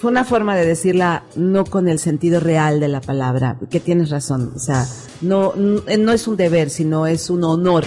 [0.00, 4.10] fue una forma de decirla no con el sentido real de la palabra, que tienes
[4.10, 4.84] razón, o sea,
[5.20, 7.84] no, no es un deber, sino es un honor,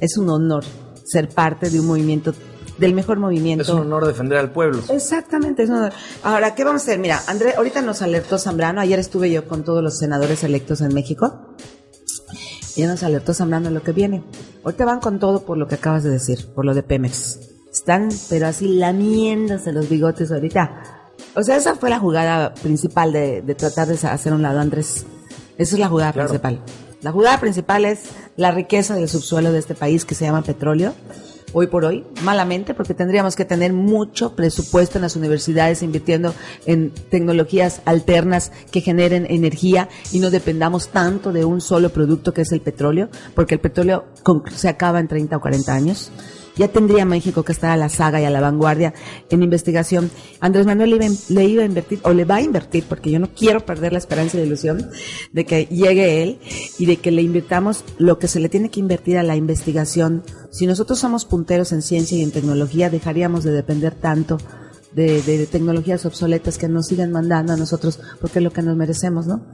[0.00, 0.64] es un honor
[1.04, 2.34] ser parte de un movimiento
[2.78, 3.62] del mejor movimiento.
[3.62, 4.82] Es un honor defender al pueblo.
[4.88, 5.92] Exactamente, es un honor.
[6.22, 6.98] Ahora, ¿qué vamos a hacer?
[6.98, 10.92] Mira, André, ahorita nos alertó Zambrano, ayer estuve yo con todos los senadores electos en
[10.92, 11.54] México,
[12.76, 14.24] y ya nos alertó Zambrano lo que viene.
[14.64, 17.40] Ahorita van con todo por lo que acabas de decir, por lo de Pemex.
[17.72, 21.10] Están, pero así lamiéndose los bigotes ahorita.
[21.36, 25.04] O sea, esa fue la jugada principal de, de tratar de hacer un lado, Andrés.
[25.58, 26.28] Esa es la jugada claro.
[26.28, 26.60] principal.
[27.02, 28.04] La jugada principal es
[28.36, 30.94] la riqueza del subsuelo de este país que se llama petróleo
[31.54, 36.34] hoy por hoy, malamente, porque tendríamos que tener mucho presupuesto en las universidades invirtiendo
[36.66, 42.42] en tecnologías alternas que generen energía y no dependamos tanto de un solo producto que
[42.42, 44.04] es el petróleo, porque el petróleo
[44.54, 46.10] se acaba en 30 o 40 años
[46.56, 48.94] ya tendría México que estar a la saga y a la vanguardia
[49.30, 50.10] en investigación.
[50.40, 53.18] Andrés Manuel le iba, le iba, a invertir, o le va a invertir, porque yo
[53.18, 54.90] no quiero perder la esperanza y la ilusión
[55.32, 56.38] de que llegue él
[56.78, 60.22] y de que le invirtamos lo que se le tiene que invertir a la investigación.
[60.50, 64.38] Si nosotros somos punteros en ciencia y en tecnología, dejaríamos de depender tanto
[64.94, 68.76] de, de, tecnologías obsoletas que nos sigan mandando a nosotros porque es lo que nos
[68.76, 69.44] merecemos, ¿no?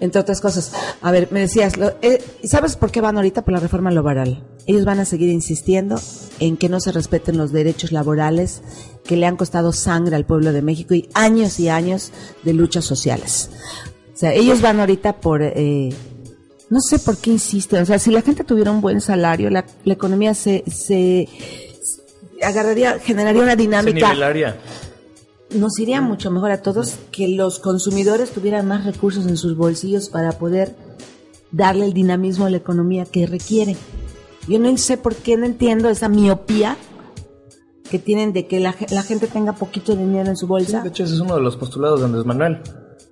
[0.00, 0.72] Entre otras cosas.
[1.00, 4.46] A ver, me decías, lo, eh, ¿sabes por qué van ahorita por la reforma laboral?
[4.66, 6.00] Ellos van a seguir insistiendo
[6.40, 8.62] en que no se respeten los derechos laborales
[9.04, 12.12] que le han costado sangre al pueblo de México y años y años
[12.42, 13.50] de luchas sociales.
[14.14, 15.42] O sea, ellos van ahorita por...
[15.42, 15.90] Eh,
[16.68, 17.82] no sé por qué insisten.
[17.82, 21.28] O sea, si la gente tuviera un buen salario, la, la economía se, se
[22.42, 24.14] agarraría, generaría una dinámica.
[25.50, 30.08] Nos iría mucho mejor a todos que los consumidores tuvieran más recursos en sus bolsillos
[30.08, 30.74] para poder
[31.52, 33.76] darle el dinamismo a la economía que requiere.
[34.48, 36.76] Yo no sé por qué no entiendo esa miopía
[37.90, 40.82] que tienen de que la, la gente tenga poquito dinero en su bolsa.
[40.82, 42.60] de hecho, ese es uno de los postulados de Andrés Manuel.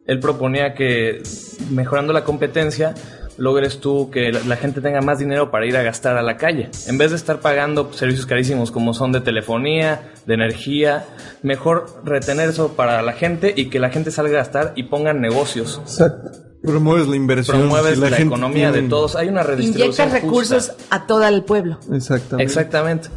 [0.05, 1.23] Él proponía que
[1.71, 2.95] mejorando la competencia
[3.37, 6.70] logres tú que la gente tenga más dinero para ir a gastar a la calle.
[6.87, 11.05] En vez de estar pagando servicios carísimos como son de telefonía, de energía,
[11.42, 15.20] mejor retener eso para la gente y que la gente salga a gastar y pongan
[15.20, 15.81] negocios.
[15.83, 16.31] Exacto.
[16.62, 17.59] Promueves la inversión.
[17.59, 18.85] Promueves la, la economía tiene...
[18.85, 19.16] de todos.
[19.16, 20.09] Hay una redistribución.
[20.09, 21.79] Inyectas recursos a todo el pueblo.
[21.92, 22.44] Exactamente.
[22.44, 23.09] Exactamente.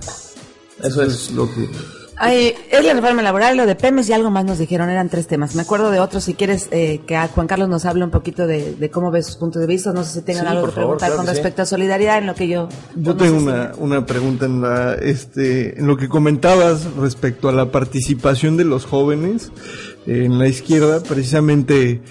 [0.79, 1.13] Eso, Eso es.
[1.13, 1.69] es lo que
[2.19, 5.27] Ay, es la reforma laboral, lo de Pemes y algo más nos dijeron, eran tres
[5.27, 5.53] temas.
[5.55, 8.47] Me acuerdo de otros, si quieres eh, que a Juan Carlos nos hable un poquito
[8.47, 10.71] de, de, cómo ve sus puntos de vista, no sé si tengan Sí, algo que
[10.73, 11.35] preguntar favor, claro con que sí.
[11.35, 12.69] respecto a solidaridad en lo que yo...
[12.95, 17.49] Yo no tengo si- una, una pregunta en la, este, en lo que comentabas respecto
[17.49, 19.51] a la participación de los jóvenes
[20.07, 22.01] en la izquierda, precisamente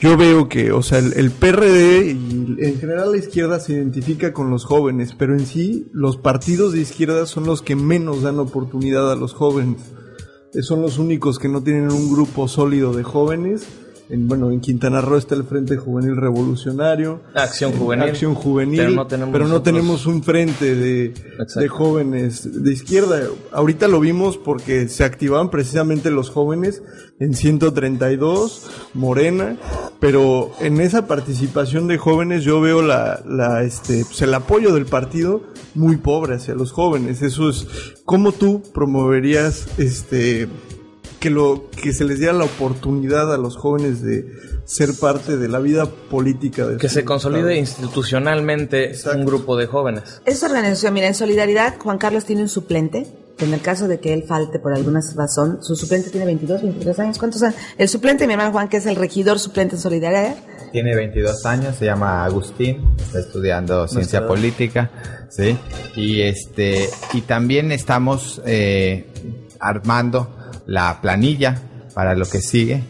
[0.00, 4.32] yo veo que, o sea, el, el PRD y en general la izquierda se identifica
[4.32, 8.38] con los jóvenes, pero en sí los partidos de izquierda son los que menos dan
[8.38, 9.80] oportunidad a los jóvenes.
[10.54, 13.66] Eh, Son los únicos que no tienen un grupo sólido de jóvenes.
[14.08, 17.22] En, bueno, en Quintana Roo está el Frente Juvenil Revolucionario.
[17.34, 18.08] Acción Eh, Juvenil.
[18.08, 18.78] Acción Juvenil.
[18.78, 21.12] Pero no tenemos pero no nosotros- tenemos un frente de,
[21.68, 23.20] jóvenes de izquierda.
[23.52, 26.82] Ahorita lo vimos porque se activaban precisamente los jóvenes
[27.18, 29.56] en 132, Morena,
[30.00, 34.86] pero en esa participación de jóvenes yo veo la, la, este, pues el apoyo del
[34.86, 35.42] partido
[35.74, 37.22] muy pobre hacia los jóvenes.
[37.22, 37.66] Eso es,
[38.04, 40.46] ¿cómo tú promoverías este,
[41.20, 44.26] que lo, que se les diera la oportunidad a los jóvenes de
[44.64, 47.86] ser parte de la vida política de Que se consolide estado?
[47.86, 49.18] institucionalmente Exacto.
[49.18, 50.20] un grupo de jóvenes.
[50.24, 54.00] Esta organización, mira, en solidaridad, Juan Carlos tiene un suplente, que en el caso de
[54.00, 57.18] que él falte por alguna razón, su suplente tiene 22, 23 años.
[57.18, 57.56] ¿Cuántos años?
[57.78, 60.36] El suplente, de mi hermano Juan, que es el regidor suplente en solidaridad.
[60.72, 64.28] Tiene 22 años, se llama Agustín, está estudiando ciencia edad.
[64.28, 64.90] política,
[65.30, 65.56] ¿sí?
[65.94, 69.06] Y este y también estamos eh,
[69.60, 70.34] armando
[70.66, 71.60] la planilla
[71.94, 72.82] para lo que sigue,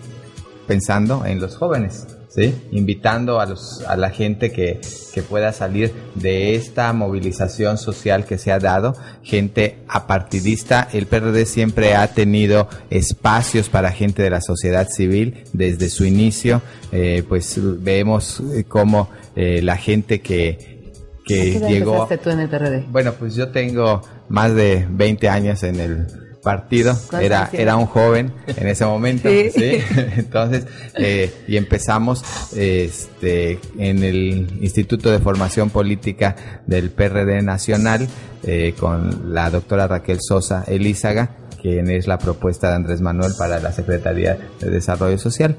[0.66, 2.54] pensando en los jóvenes, ¿sí?
[2.72, 4.80] Invitando a, los, a la gente que,
[5.14, 10.88] que pueda salir de esta movilización social que se ha dado, gente apartidista.
[10.92, 16.62] El PRD siempre ha tenido espacios para gente de la sociedad civil desde su inicio.
[16.92, 20.92] Eh, pues vemos cómo eh, la gente que,
[21.24, 22.08] que llegó...
[22.22, 22.86] tú en el PRD?
[22.88, 28.32] Bueno, pues yo tengo más de 20 años en el partido, era, era un joven
[28.46, 29.80] en ese momento, sí.
[30.16, 32.22] Entonces, eh, y empezamos
[32.54, 38.06] este, en el Instituto de Formación Política del PRD Nacional
[38.44, 41.30] eh, con la doctora Raquel Sosa Elízaga,
[41.60, 45.56] quien es la propuesta de Andrés Manuel para la Secretaría de Desarrollo Social.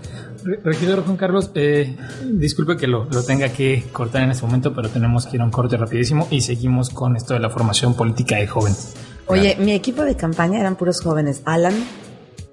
[0.63, 1.97] Regidor Juan Carlos, eh,
[2.31, 5.43] disculpe que lo, lo, tenga que cortar en este momento, pero tenemos que ir a
[5.43, 8.95] un corte rapidísimo y seguimos con esto de la formación política de jóvenes.
[9.27, 11.41] Oye, mi equipo de campaña eran puros jóvenes.
[11.45, 11.73] Alan,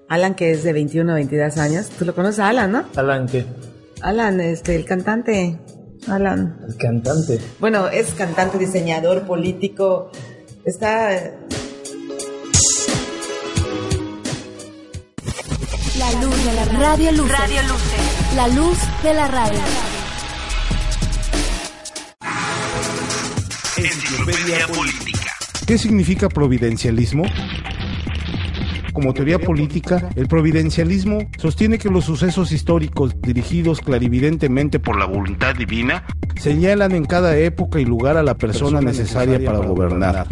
[0.08, 1.88] Alan que es de 21 o 22 años.
[1.98, 2.84] ¿Tú lo conoces a Alan, no?
[2.96, 3.46] Alan, ¿qué?
[4.02, 5.58] Alan, este, el cantante.
[6.08, 6.58] Alan.
[6.68, 7.40] El cantante.
[7.60, 10.10] Bueno, es cantante, diseñador, político.
[10.64, 11.10] Está...
[15.98, 17.30] La luz de la radio luz.
[17.30, 17.96] Radio Luce.
[18.37, 19.60] La luz de la radio.
[23.76, 25.13] Enciclopedia Política.
[25.66, 27.24] ¿Qué significa providencialismo?
[28.92, 35.55] Como teoría política, el providencialismo sostiene que los sucesos históricos dirigidos clarividentemente por la voluntad
[35.55, 36.05] divina
[36.37, 40.27] señalan en cada época y lugar a la persona necesaria para gobernar.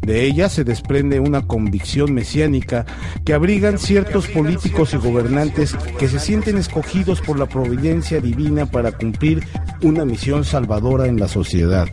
[0.00, 2.84] De ella se desprende una convicción mesiánica
[3.24, 8.90] que abrigan ciertos políticos y gobernantes que se sienten escogidos por la providencia divina para
[8.90, 9.46] cumplir
[9.80, 11.86] una misión salvadora en la sociedad.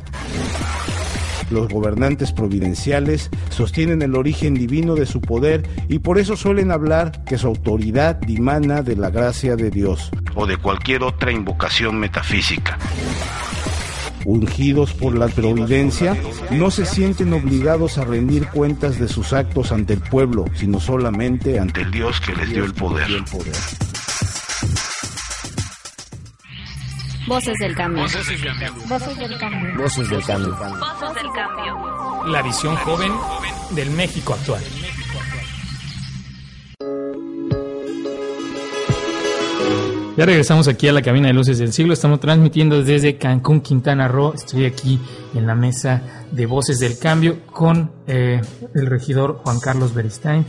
[1.50, 7.24] Los gobernantes providenciales sostienen el origen divino de su poder y por eso suelen hablar
[7.24, 12.78] que su autoridad dimana de la gracia de Dios o de cualquier otra invocación metafísica.
[14.26, 16.16] Ungidos por la providencia,
[16.52, 21.58] no se sienten obligados a rendir cuentas de sus actos ante el pueblo, sino solamente
[21.58, 23.08] ante el Dios que les dio el poder.
[27.30, 28.02] Voces del cambio.
[28.02, 28.74] Voces del cambio.
[28.88, 29.78] Voces del cambio.
[29.78, 30.56] Voces del cambio.
[30.58, 32.26] Voces del cambio.
[32.26, 33.12] La visión joven
[33.70, 34.64] del México actual.
[40.18, 41.94] Ya regresamos aquí a la cabina de luces del siglo.
[41.94, 44.34] Estamos transmitiendo desde Cancún, Quintana Roo.
[44.34, 45.00] Estoy aquí
[45.36, 48.42] en la mesa de Voces del Cambio con eh,
[48.74, 50.44] el regidor Juan Carlos Beristain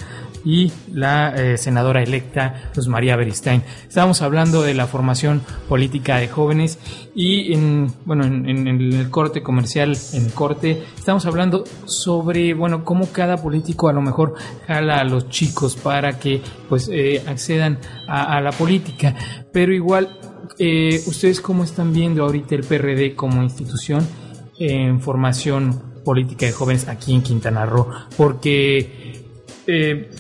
[0.47, 3.63] y la eh, senadora electa Luz María Beristain.
[3.87, 6.79] Estábamos hablando de la formación política de jóvenes
[7.15, 13.37] y en, bueno, en, el corte comercial, en corte, estamos hablando sobre, bueno, cómo cada
[13.37, 18.53] político a lo mejor jala a los chicos para que pues eh, accedan a, la
[18.53, 19.15] política.
[19.53, 20.19] Pero igual,
[21.07, 24.07] ¿ustedes cómo están viendo ahorita el PRD como institución
[24.59, 27.89] en formación política de jóvenes aquí en Quintana Roo?
[28.17, 29.23] Porque
[29.67, 30.11] eh,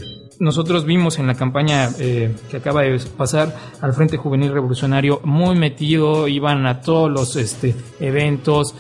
[0.41, 5.55] nosotros vimos en la campaña eh, que acaba de pasar al Frente Juvenil Revolucionario muy
[5.55, 8.75] metido, iban a todos los este, eventos.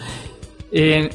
[0.72, 1.10] Eh,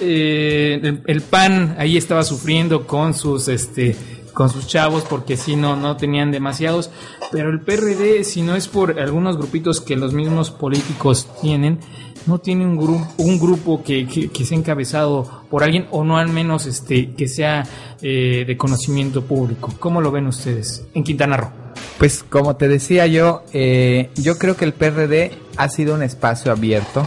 [0.00, 3.96] el, PAN ahí estaba sufriendo con sus este
[4.34, 6.90] con sus chavos porque si no no tenían demasiados
[7.32, 11.78] pero el PRD si no es por algunos grupitos que los mismos políticos tienen
[12.26, 16.18] no tiene un grupo un grupo que, que, que sea encabezado por alguien o no
[16.18, 17.64] al menos este que sea
[18.02, 21.50] eh, de conocimiento público cómo lo ven ustedes en Quintana Roo
[21.98, 26.52] pues como te decía yo eh, yo creo que el PRD ha sido un espacio
[26.52, 27.06] abierto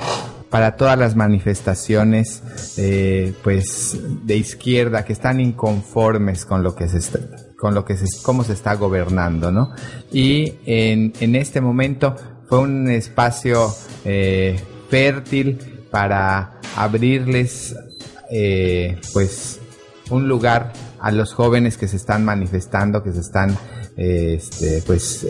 [0.50, 2.42] para todas las manifestaciones
[2.78, 7.20] eh, pues de izquierda que están inconformes con lo que se está,
[7.58, 9.74] con lo que se, cómo se está gobernando no
[10.12, 12.16] y en, en este momento
[12.48, 13.72] fue un espacio
[14.90, 15.58] fértil
[15.92, 17.76] para abrirles
[18.32, 19.60] eh, pues
[20.10, 23.58] un lugar a los jóvenes que se están manifestando que se están
[23.98, 25.28] eh, este, pues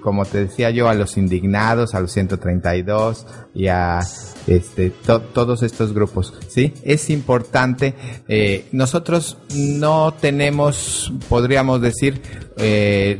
[0.00, 4.00] como te decía yo, a los indignados, a los 132 y a
[4.46, 6.32] este, to todos estos grupos.
[6.48, 6.72] ¿sí?
[6.82, 7.94] Es importante.
[8.26, 12.22] Eh, nosotros no tenemos, podríamos decir,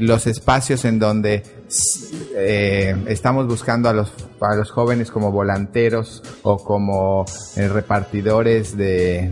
[0.00, 1.42] los espacios en donde
[3.06, 7.24] estamos buscando a los, a los jóvenes como volanteros o como
[7.56, 9.28] eh, repartidores de,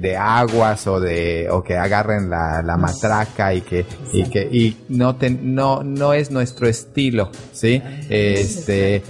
[0.00, 4.76] de, aguas o de o que agarren la, la matraca y que y que y
[4.88, 9.02] no ten, no no es nuestro estilo sí este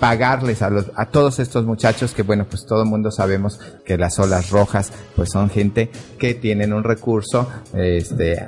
[0.00, 3.98] pagarles a, los, a todos estos muchachos que, bueno, pues todo el mundo sabemos que
[3.98, 8.38] las olas rojas, pues son gente que tienen un recurso este,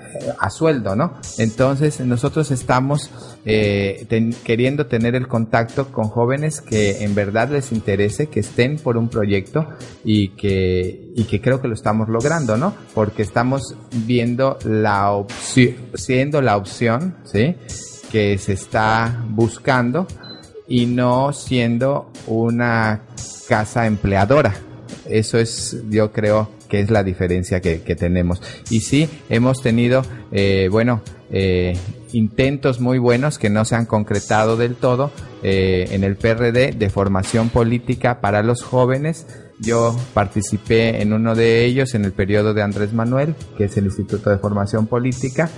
[0.41, 1.19] a sueldo, ¿no?
[1.39, 3.11] Entonces, nosotros estamos
[3.45, 8.79] eh, ten- queriendo tener el contacto con jóvenes que en verdad les interese, que estén
[8.79, 9.67] por un proyecto
[10.05, 12.75] y que, y que creo que lo estamos logrando, ¿no?
[12.95, 13.77] Porque estamos
[14.07, 17.57] viendo la opción, siendo la opción, ¿sí?
[18.11, 20.07] Que se está buscando
[20.73, 23.03] y no siendo una
[23.47, 24.55] casa empleadora.
[25.07, 28.41] Eso es, yo creo que es la diferencia que, tenemos.
[28.71, 30.01] Y sí, hemos tenido,
[30.31, 31.77] eh, bueno, eh,
[32.15, 35.11] intentos muy buenos que no se han concretado del todo
[35.43, 39.27] eh, en el PRD de formación política para los jóvenes.
[39.61, 43.85] Yo participé en uno de ellos en el periodo de Andrés Manuel, que es el
[43.85, 45.51] Instituto de Formación Política,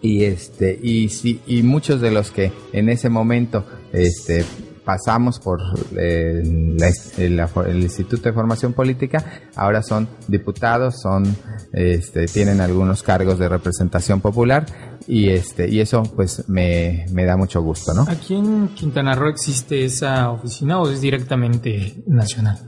[0.00, 4.44] y este y sí y muchos de los que en ese momento este
[4.84, 5.60] pasamos por
[5.98, 6.42] eh,
[6.78, 6.90] la-
[7.22, 9.22] el, la- el Instituto de Formación Política
[9.54, 11.24] ahora son diputados son
[11.72, 14.64] este tienen algunos cargos de representación popular
[15.06, 19.28] y este y eso pues me, me da mucho gusto no ¿Aquí en Quintana Roo
[19.28, 22.58] existe esa oficina o es directamente nacional?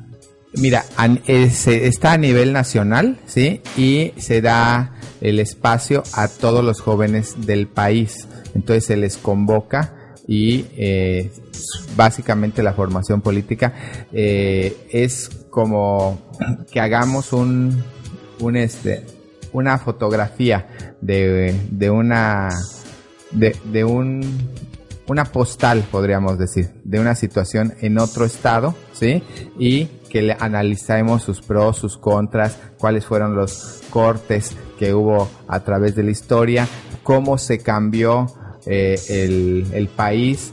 [0.55, 3.61] Mira, an- está a nivel nacional, ¿sí?
[3.77, 8.27] Y se da el espacio a todos los jóvenes del país.
[8.57, 9.95] Entonces se les convoca
[10.31, 11.29] y eh,
[11.97, 13.75] básicamente la formación política
[14.13, 16.31] eh, es como
[16.71, 17.83] que hagamos un,
[18.55, 19.05] este,
[19.53, 22.49] una fotografía de, de una
[23.33, 24.21] de, de un
[25.09, 29.25] una postal, podríamos decir, de una situación en otro estado, ¿sí?
[29.59, 35.59] Y que le analicemos sus pros, sus contras, cuáles fueron los cortes que hubo a
[35.65, 36.69] través de la historia,
[37.03, 38.29] cómo se cambió
[38.67, 40.53] eh, el, el país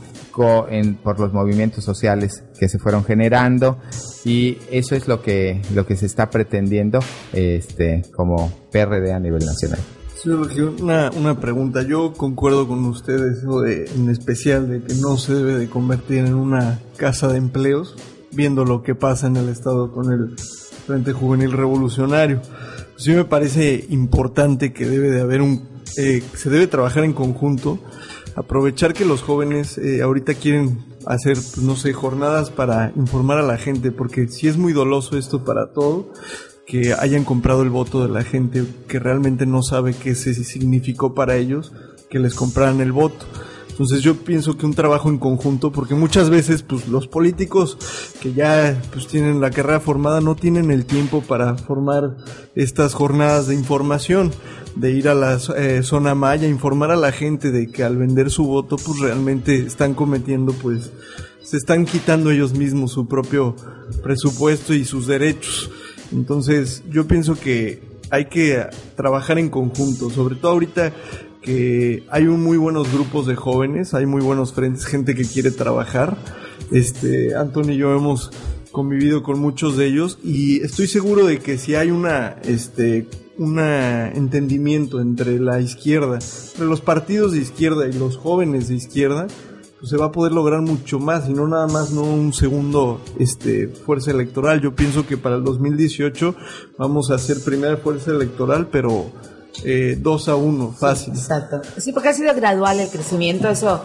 [0.69, 3.79] en- por los movimientos sociales que se fueron generando
[4.23, 6.99] y eso es lo que lo que se está pretendiendo
[7.33, 9.79] este como PRD a nivel nacional.
[10.21, 10.49] Señor
[10.81, 11.81] una, una pregunta.
[11.83, 16.33] Yo concuerdo con ustedes, de- en especial de que no se debe de convertir en
[16.35, 17.95] una casa de empleos,
[18.31, 20.35] viendo lo que pasa en el Estado con el
[20.85, 22.41] Frente Juvenil Revolucionario.
[22.95, 25.67] Sí me parece importante que debe de haber un...
[25.97, 27.79] eh, se debe trabajar en conjunto,
[28.37, 33.43] aprovechar que los jóvenes eh, ahorita quieren hacer, pues, no sé, jornadas para informar a
[33.43, 36.13] la gente, porque si es muy doloso esto para todo,
[36.67, 41.15] que hayan comprado el voto de la gente que realmente no sabe qué se significó
[41.15, 41.73] para ellos,
[42.09, 43.25] que les compraran el voto.
[43.77, 47.77] Entonces yo pienso que un trabajo en conjunto, porque muchas veces pues los políticos
[48.19, 52.17] que ya pues tienen la carrera formada no tienen el tiempo para formar
[52.55, 54.31] estas jornadas de información,
[54.75, 58.31] de ir a la eh, zona maya, informar a la gente de que al vender
[58.31, 60.89] su voto pues realmente están cometiendo pues
[61.43, 63.55] se están quitando ellos mismos su propio
[64.01, 65.69] presupuesto y sus derechos.
[66.11, 68.65] Entonces yo pienso que hay que
[68.95, 70.93] trabajar en conjunto, sobre todo ahorita
[71.47, 76.17] que hay muy buenos grupos de jóvenes, hay muy buenos frentes, gente que quiere trabajar.
[76.73, 78.31] Este, Anthony y yo hemos
[78.73, 83.59] convivido con muchos de ellos y estoy seguro de que si hay una, este, un
[83.59, 86.19] entendimiento entre la izquierda,
[86.51, 89.27] entre los partidos de izquierda y los jóvenes de izquierda,
[89.79, 92.99] pues se va a poder lograr mucho más y no nada más no un segundo
[93.19, 94.59] este fuerza electoral.
[94.59, 96.35] Yo pienso que para el 2018
[96.77, 99.13] vamos a hacer primera fuerza electoral, pero
[99.63, 101.13] eh, 2 a 1, fácil.
[101.13, 101.61] Exacto.
[101.77, 103.83] Sí, porque ha sido gradual el crecimiento, eso,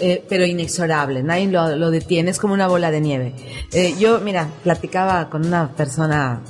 [0.00, 1.22] eh, pero inexorable.
[1.22, 3.34] Nadie lo, lo detiene, es como una bola de nieve.
[3.72, 6.42] Eh, yo, mira, platicaba con una persona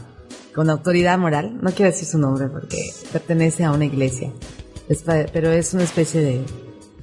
[0.54, 2.78] con autoridad moral, no quiero decir su nombre porque
[3.12, 4.32] pertenece a una iglesia,
[4.88, 5.02] es
[5.32, 6.44] pero es una especie de,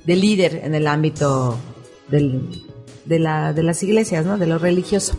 [0.05, 1.57] de líder en el ámbito
[2.07, 2.64] del,
[3.05, 4.38] de, la, de las iglesias, ¿no?
[4.38, 5.18] De lo religioso.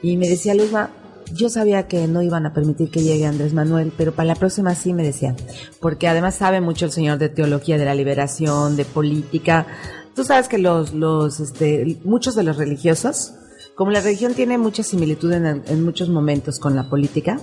[0.00, 0.90] Y me decía Luzma,
[1.32, 4.74] yo sabía que no iban a permitir que llegue Andrés Manuel, pero para la próxima
[4.74, 5.34] sí me decía,
[5.80, 9.66] porque además sabe mucho el señor de teología de la liberación, de política.
[10.14, 13.34] Tú sabes que los, los, este, muchos de los religiosos,
[13.74, 17.38] como la religión tiene mucha similitud en, en muchos momentos con la política,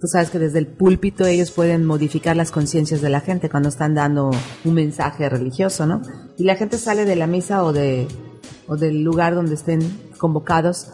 [0.00, 3.70] Tú sabes que desde el púlpito ellos pueden modificar las conciencias de la gente cuando
[3.70, 4.32] están dando
[4.62, 6.02] un mensaje religioso, ¿no?
[6.36, 8.06] Y la gente sale de la misa o de
[8.66, 9.80] o del lugar donde estén
[10.18, 10.88] convocados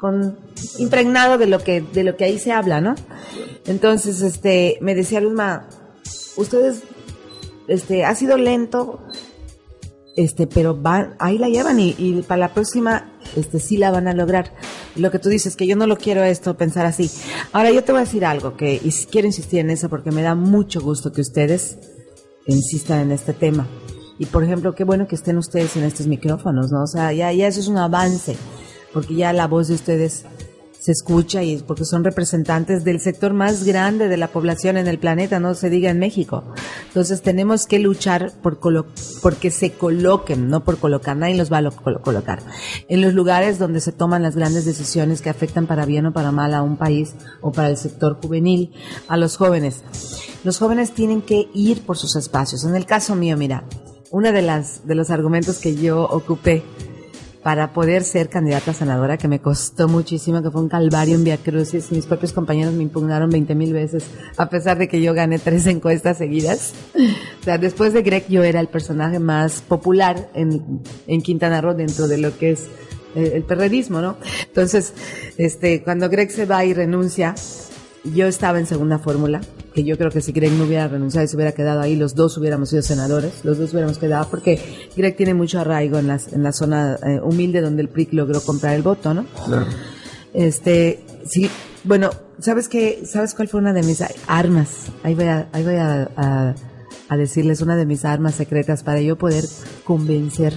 [0.00, 0.38] con
[0.78, 2.94] impregnado de lo que de lo que ahí se habla, ¿no?
[3.66, 5.68] Entonces, este, me decía Luzma,
[6.36, 6.82] ustedes
[7.68, 9.00] este ha sido lento
[10.16, 14.12] este, pero van, ahí la llevan y, para la próxima, este, sí la van a
[14.12, 14.52] lograr.
[14.96, 17.10] Lo que tú dices, que yo no lo quiero esto, pensar así.
[17.52, 20.22] Ahora yo te voy a decir algo, que y quiero insistir en eso porque me
[20.22, 21.78] da mucho gusto que ustedes
[22.46, 23.68] insistan en este tema.
[24.18, 26.82] Y por ejemplo, qué bueno que estén ustedes en estos micrófonos, ¿no?
[26.82, 28.36] O sea, ya, ya eso es un avance,
[28.92, 30.24] porque ya la voz de ustedes
[30.80, 34.98] se escucha y porque son representantes del sector más grande de la población en el
[34.98, 36.42] planeta, no se diga en México.
[36.88, 38.58] Entonces tenemos que luchar por
[39.22, 42.42] porque se coloquen, no por colocar, nadie los va a colocar,
[42.88, 46.32] en los lugares donde se toman las grandes decisiones que afectan para bien o para
[46.32, 48.72] mal a un país o para el sector juvenil,
[49.08, 49.82] a los jóvenes.
[50.44, 52.64] Los jóvenes tienen que ir por sus espacios.
[52.64, 53.64] En el caso mío, mira,
[54.10, 56.64] uno de las de los argumentos que yo ocupé
[57.42, 61.24] para poder ser candidata a senadora, que me costó muchísimo, que fue un calvario en
[61.24, 61.90] Via Crucis.
[61.90, 64.04] Mis propios compañeros me impugnaron 20 mil veces,
[64.36, 66.74] a pesar de que yo gané tres encuestas seguidas.
[67.40, 71.74] O sea, después de Greg, yo era el personaje más popular en, en Quintana Roo
[71.74, 72.68] dentro de lo que es
[73.14, 74.16] eh, el perredismo, ¿no?
[74.46, 74.92] Entonces,
[75.36, 77.34] este, cuando Greg se va y renuncia,
[78.04, 79.40] yo estaba en segunda fórmula,
[79.74, 82.14] que yo creo que si Greg no hubiera renunciado y se hubiera quedado ahí, los
[82.14, 84.60] dos hubiéramos sido senadores, los dos hubiéramos quedado, porque
[84.96, 88.40] Greg tiene mucho arraigo en, las, en la zona eh, humilde donde el PRI logró
[88.40, 89.26] comprar el voto, ¿no?
[89.46, 89.66] Claro.
[90.32, 91.50] Este, sí,
[91.84, 93.02] bueno, ¿sabes qué?
[93.04, 94.86] ¿Sabes cuál fue una de mis armas?
[95.02, 96.54] Ahí voy a, ahí voy a,
[97.08, 99.44] a decirles una de mis armas secretas para yo poder
[99.84, 100.54] convencer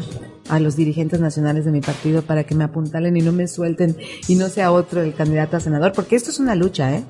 [0.49, 3.97] a los dirigentes nacionales de mi partido para que me apuntalen y no me suelten
[4.27, 7.03] y no sea otro el candidato a senador, porque esto es una lucha, ¿eh?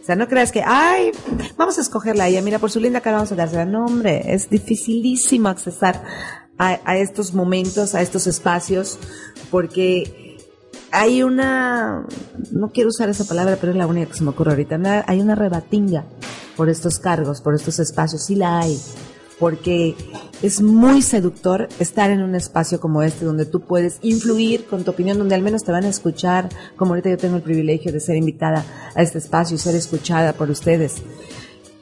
[0.00, 1.10] O sea, no creas que, ay,
[1.58, 3.66] vamos a escogerla a ella, mira, por su linda cara vamos a dársela.
[3.66, 6.02] No, hombre, es dificilísimo accesar
[6.56, 8.98] a, a estos momentos, a estos espacios,
[9.50, 10.38] porque
[10.90, 12.06] hay una,
[12.52, 15.20] no quiero usar esa palabra, pero es la única que se me ocurre ahorita, hay
[15.20, 16.06] una rebatinga
[16.56, 18.80] por estos cargos, por estos espacios, sí la hay
[19.38, 19.94] porque
[20.42, 24.90] es muy seductor estar en un espacio como este donde tú puedes influir con tu
[24.90, 28.00] opinión, donde al menos te van a escuchar, como ahorita yo tengo el privilegio de
[28.00, 28.64] ser invitada
[28.94, 31.02] a este espacio y ser escuchada por ustedes.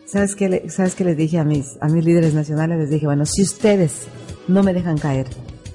[0.07, 2.79] ¿Sabes qué, ¿Sabes qué les dije a mis, a mis líderes nacionales?
[2.79, 4.07] Les dije, bueno, si ustedes
[4.47, 5.27] no me dejan caer,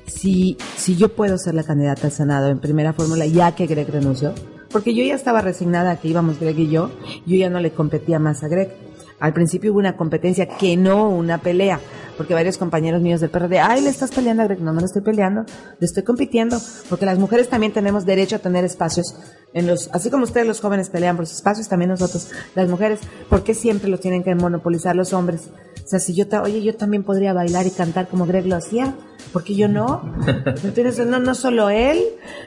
[0.07, 3.89] si, si yo puedo ser la candidata al Senado en primera fórmula, ya que Greg
[3.89, 4.33] renunció,
[4.71, 6.91] porque yo ya estaba resignada que íbamos Greg y yo,
[7.25, 8.73] yo ya no le competía más a Greg
[9.21, 11.79] al principio hubo una competencia que no una pelea,
[12.17, 14.85] porque varios compañeros míos del PRD, ay, le estás peleando a Greg, no, no le
[14.87, 15.45] estoy peleando,
[15.79, 16.59] le estoy compitiendo,
[16.89, 19.15] porque las mujeres también tenemos derecho a tener espacios
[19.53, 22.99] en los, así como ustedes los jóvenes pelean por sus espacios, también nosotros, las mujeres,
[23.29, 25.49] ¿por qué siempre lo tienen que monopolizar los hombres?
[25.83, 28.95] O sea, si yo, oye, yo también podría bailar y cantar como Greg lo hacía,
[29.33, 30.13] porque yo no?
[30.63, 31.99] Entonces, no, no solo él.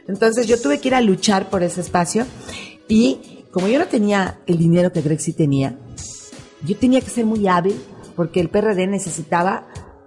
[0.09, 2.25] Entonces yo tuve que ir a luchar por ese espacio
[2.89, 5.79] y como yo no tenía el dinero que Greg sí tenía,
[6.65, 7.81] yo tenía que ser muy hábil
[8.17, 9.67] porque el PRD necesitaba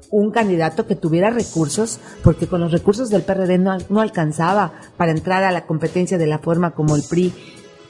[0.09, 5.11] un candidato que tuviera recursos, porque con los recursos del PRD no, no alcanzaba para
[5.11, 7.33] entrar a la competencia de la forma como el PRI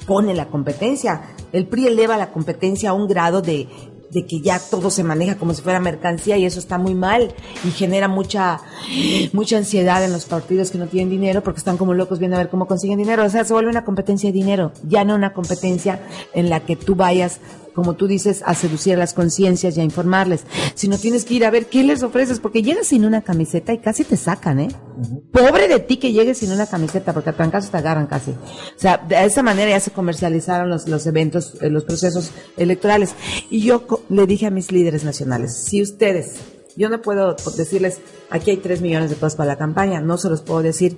[0.08, 1.22] pone la competencia.
[1.52, 3.68] El PRI eleva la competencia a un grado de,
[4.10, 7.34] de que ya todo se maneja como si fuera mercancía y eso está muy mal
[7.64, 8.62] y genera mucha
[9.34, 12.40] mucha ansiedad en los partidos que no tienen dinero porque están como locos viendo a
[12.40, 13.24] ver cómo consiguen dinero.
[13.26, 16.00] O sea, se vuelve una competencia de dinero, ya no una competencia
[16.34, 17.40] en la que tú vayas
[17.78, 21.46] como tú dices, a seducir a las conciencias y a informarles, sino tienes que ir
[21.46, 24.70] a ver qué les ofreces, porque llegas sin una camiseta y casi te sacan, ¿eh?
[25.32, 28.32] Pobre de ti que llegues sin una camiseta, porque a trancazo te agarran casi.
[28.32, 33.14] O sea, de esa manera ya se comercializaron los, los eventos, eh, los procesos electorales.
[33.52, 36.38] Y yo le dije a mis líderes nacionales, si ustedes
[36.76, 38.00] yo no puedo decirles,
[38.32, 40.98] aquí hay tres millones de pesos para la campaña, no se los puedo decir,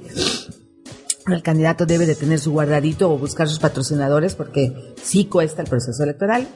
[1.36, 5.69] el candidato debe de tener su guardadito o buscar sus patrocinadores porque sí cuesta el
[5.69, 6.47] proceso electoral.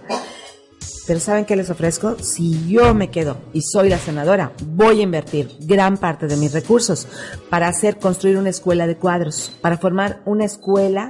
[1.05, 2.15] Pero ¿saben qué les ofrezco?
[2.19, 6.53] Si yo me quedo y soy la senadora, voy a invertir gran parte de mis
[6.53, 7.07] recursos
[7.49, 11.09] para hacer construir una escuela de cuadros, para formar una escuela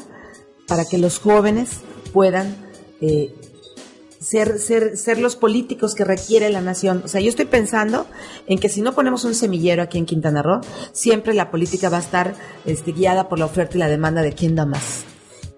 [0.68, 2.55] para que los jóvenes puedan
[3.01, 3.36] eh,
[4.24, 7.02] ser, ser, ser los políticos que requiere la nación.
[7.06, 8.08] O sea, yo estoy pensando
[8.48, 10.62] en que si no ponemos un semillero aquí en Quintana Roo,
[10.94, 12.34] siempre la política va a estar
[12.66, 15.04] este, guiada por la oferta y la demanda de quién da más.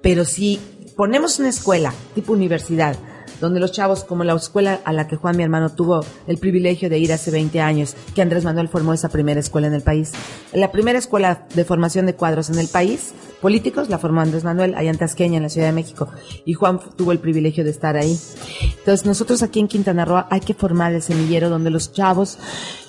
[0.02, 0.60] Pero si
[0.96, 2.98] ponemos una escuela tipo universidad,
[3.42, 6.90] donde los chavos, como la escuela a la que Juan, mi hermano, tuvo el privilegio
[6.90, 10.12] de ir hace 20 años, que Andrés Manuel formó esa primera escuela en el país.
[10.54, 14.76] La primera escuela de formación de cuadros en el país, políticos, la formó Andrés Manuel,
[14.76, 16.10] allá en Tasqueña, en la Ciudad de México,
[16.46, 18.18] y Juan tuvo el privilegio de estar ahí.
[18.80, 22.38] Entonces, nosotros aquí en Quintana Roo hay que formar el semillero donde los chavos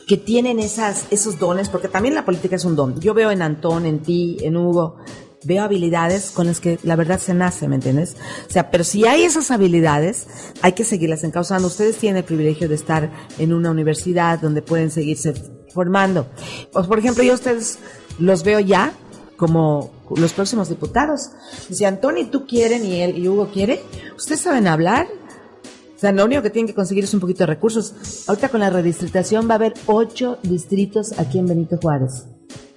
[0.06, 3.00] que tienen esas, esos dones, porque también la política es un don.
[3.00, 4.98] Yo veo en Antón, en ti, en Hugo,
[5.46, 8.16] veo habilidades con las que la verdad se nace, ¿me entiendes?
[8.48, 10.26] O sea, pero si hay esas habilidades,
[10.62, 11.68] hay que seguirlas encauzando.
[11.68, 15.34] Ustedes tienen el privilegio de estar en una universidad donde pueden seguirse
[15.72, 16.26] formando.
[16.72, 17.78] Pues, por ejemplo, yo ustedes
[18.18, 18.92] los veo ya
[19.36, 21.30] como los próximos diputados.
[21.70, 23.82] Si Antonio y tú quieren y él y Hugo quiere,
[24.16, 25.06] ustedes saben hablar.
[25.94, 27.94] O sea, lo único que tienen que conseguir es un poquito de recursos.
[28.28, 32.26] Ahorita con la redistritación va a haber ocho distritos aquí en Benito Juárez.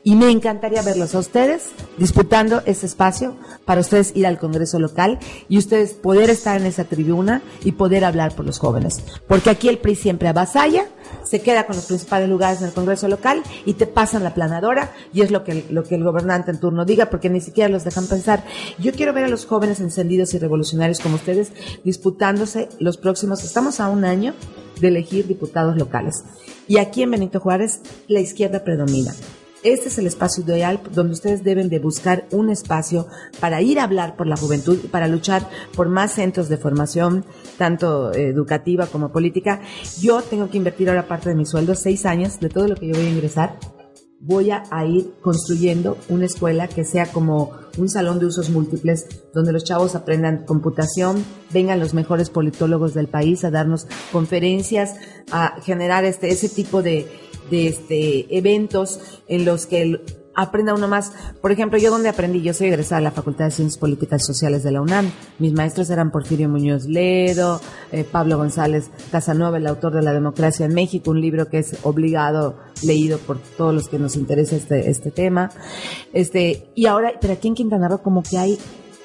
[0.03, 3.35] Y me encantaría verlos a ustedes disputando ese espacio
[3.65, 5.19] para ustedes ir al Congreso local
[5.49, 9.03] y ustedes poder estar en esa tribuna y poder hablar por los jóvenes.
[9.27, 10.85] Porque aquí el PRI siempre avasalla,
[11.25, 14.93] se queda con los principales lugares en el Congreso local y te pasan la planadora
[15.13, 17.83] y es lo que, lo que el gobernante en turno diga porque ni siquiera los
[17.83, 18.45] dejan pensar.
[18.77, 21.51] Yo quiero ver a los jóvenes encendidos y revolucionarios como ustedes
[21.83, 24.33] disputándose los próximos, estamos a un año
[24.79, 26.23] de elegir diputados locales.
[26.67, 29.13] Y aquí en Benito Juárez la izquierda predomina.
[29.61, 33.07] Este es el espacio ideal donde ustedes deben de buscar un espacio
[33.41, 37.25] para ir a hablar por la juventud para luchar por más centros de formación,
[37.57, 39.59] tanto educativa como política.
[39.99, 42.87] Yo tengo que invertir ahora parte de mi sueldo, seis años de todo lo que
[42.87, 43.59] yo voy a ingresar.
[44.21, 49.53] Voy a ir construyendo una escuela que sea como un salón de usos múltiples donde
[49.53, 54.95] los chavos aprendan computación, vengan los mejores politólogos del país a darnos conferencias,
[55.31, 57.07] a generar este, ese tipo de,
[57.49, 59.99] de este, eventos en los que
[60.41, 61.11] aprenda uno más.
[61.41, 64.25] Por ejemplo, yo donde aprendí, yo soy egresada de la Facultad de Ciencias Políticas y
[64.25, 65.11] Sociales de la UNAM.
[65.37, 67.59] Mis maestros eran Porfirio Muñoz Ledo,
[67.91, 71.77] eh, Pablo González Casanova, el autor de La Democracia en México, un libro que es
[71.83, 75.51] obligado, leído por todos los que nos interesa este, este tema.
[76.13, 78.57] Este, y ahora, pero aquí en Quintana Roo como que hay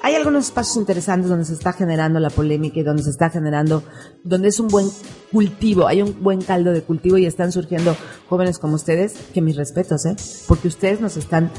[0.05, 3.81] hay algunos espacios interesantes donde se está generando la polémica y donde se está generando,
[4.23, 4.87] donde es un buen
[5.31, 7.97] cultivo, hay un buen caldo de cultivo y están surgiendo
[8.29, 10.15] jóvenes como ustedes, que mis respetos, ¿eh?
[10.47, 11.49] Porque ustedes nos están,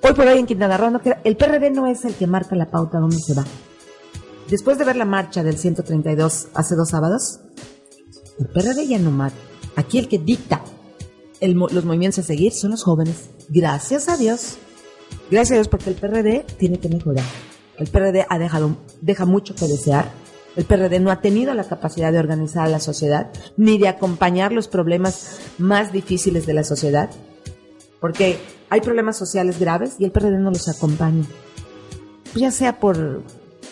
[0.00, 2.70] hoy por hoy en Quintana Roo, no el PRD no es el que marca la
[2.70, 3.44] pauta donde se va.
[4.48, 7.40] Después de ver la marcha del 132 hace dos sábados,
[8.38, 9.36] el PRD ya no marca.
[9.74, 10.62] Aquí el que dicta
[11.40, 13.28] el los movimientos a seguir son los jóvenes.
[13.48, 14.58] Gracias a Dios.
[15.30, 17.24] Gracias a Dios porque el PRD tiene que mejorar.
[17.78, 20.10] El PRD ha dejado, deja mucho que desear.
[20.56, 24.52] El PRD no ha tenido la capacidad de organizar a la sociedad ni de acompañar
[24.52, 27.10] los problemas más difíciles de la sociedad.
[28.00, 28.38] Porque
[28.70, 31.24] hay problemas sociales graves y el PRD no los acompaña.
[32.34, 33.22] Ya sea por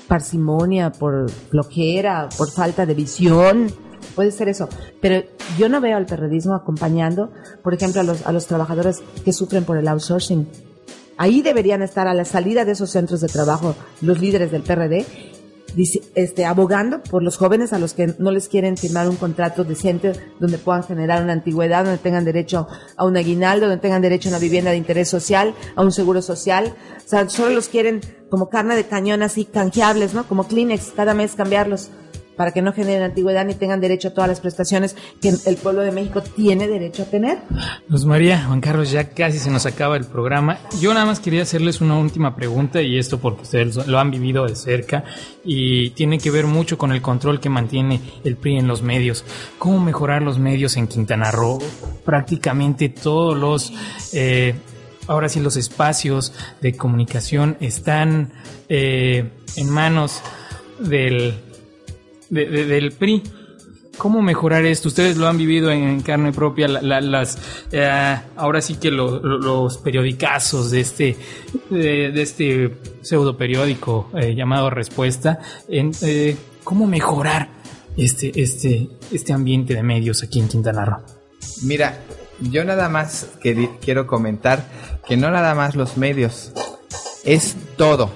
[0.07, 3.73] parsimonia, por flojera, por falta de visión,
[4.15, 4.69] puede ser eso.
[5.01, 5.27] Pero
[5.59, 7.33] yo no veo al perredismo acompañando,
[7.65, 10.47] por ejemplo, a los, a los trabajadores que sufren por el outsourcing.
[11.19, 15.05] Ahí deberían estar a la salida de esos centros de trabajo los líderes del PRD,
[16.15, 20.13] este, abogando por los jóvenes a los que no les quieren firmar un contrato decente
[20.41, 22.67] donde puedan generar una antigüedad, donde tengan derecho
[22.97, 26.23] a un aguinaldo, donde tengan derecho a una vivienda de interés social, a un seguro
[26.23, 26.75] social.
[26.97, 28.01] O sea, solo los quieren
[28.31, 30.27] como carne de cañón así canjeables, ¿no?
[30.27, 31.91] Como Kleenex, cada mes cambiarlos
[32.39, 35.83] para que no generen antigüedad ni tengan derecho a todas las prestaciones que el pueblo
[35.83, 37.39] de México tiene derecho a tener.
[37.89, 40.59] Luz María, Juan Carlos, ya casi se nos acaba el programa.
[40.81, 44.47] Yo nada más quería hacerles una última pregunta y esto porque ustedes lo han vivido
[44.47, 45.05] de cerca
[45.45, 49.25] y tiene que ver mucho con el control que mantiene el PRI en los medios.
[49.59, 51.59] ¿Cómo mejorar los medios en Quintana Roo?
[52.05, 53.73] Prácticamente todos los...
[54.13, 54.55] eh,
[55.09, 58.33] ahora sí los espacios de comunicación están
[58.69, 60.23] eh, en manos
[60.79, 61.35] del,
[62.31, 63.23] de- de- del PRI.
[63.97, 64.87] ¿Cómo mejorar esto?
[64.89, 67.37] Ustedes lo han vivido en carne propia, la- la- las
[67.73, 71.17] eh, ahora sí que lo- lo- los periodicazos de este
[71.69, 75.41] de, este pseudo periódico eh, llamado Respuesta.
[75.69, 77.49] En, eh, ¿Cómo mejorar
[77.97, 80.99] este este este ambiente de medios aquí en Quintana Roo?
[81.63, 81.99] Mira,
[82.41, 83.31] yo nada más
[83.81, 84.65] quiero comentar
[85.09, 86.53] que no nada más los medios,
[87.25, 88.11] es todo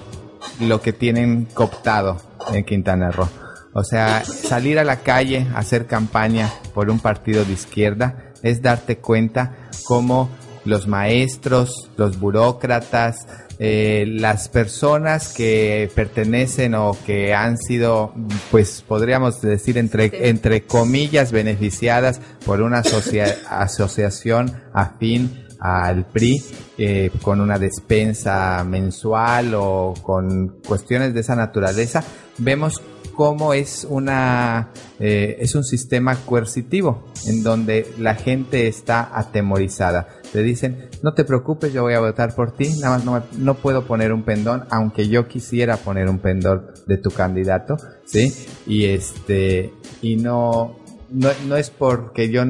[0.61, 2.21] lo que tienen cooptado
[2.53, 3.27] en Quintana Roo.
[3.73, 8.97] O sea, salir a la calle, hacer campaña por un partido de izquierda, es darte
[8.97, 10.29] cuenta cómo
[10.65, 13.27] los maestros, los burócratas,
[13.59, 18.13] eh, las personas que pertenecen o que han sido,
[18.51, 26.43] pues podríamos decir entre, entre comillas, beneficiadas por una asocia- asociación afín al PRI
[26.77, 32.03] eh, con una despensa mensual o con cuestiones de esa naturaleza,
[32.37, 32.81] vemos
[33.15, 40.07] cómo es una eh, es un sistema coercitivo en donde la gente está atemorizada.
[40.31, 43.55] Te dicen, no te preocupes, yo voy a votar por ti, nada más no, no
[43.55, 48.33] puedo poner un pendón, aunque yo quisiera poner un pendón de tu candidato, ¿sí?
[48.65, 50.79] Y este, y no,
[51.11, 52.43] no, no es porque yo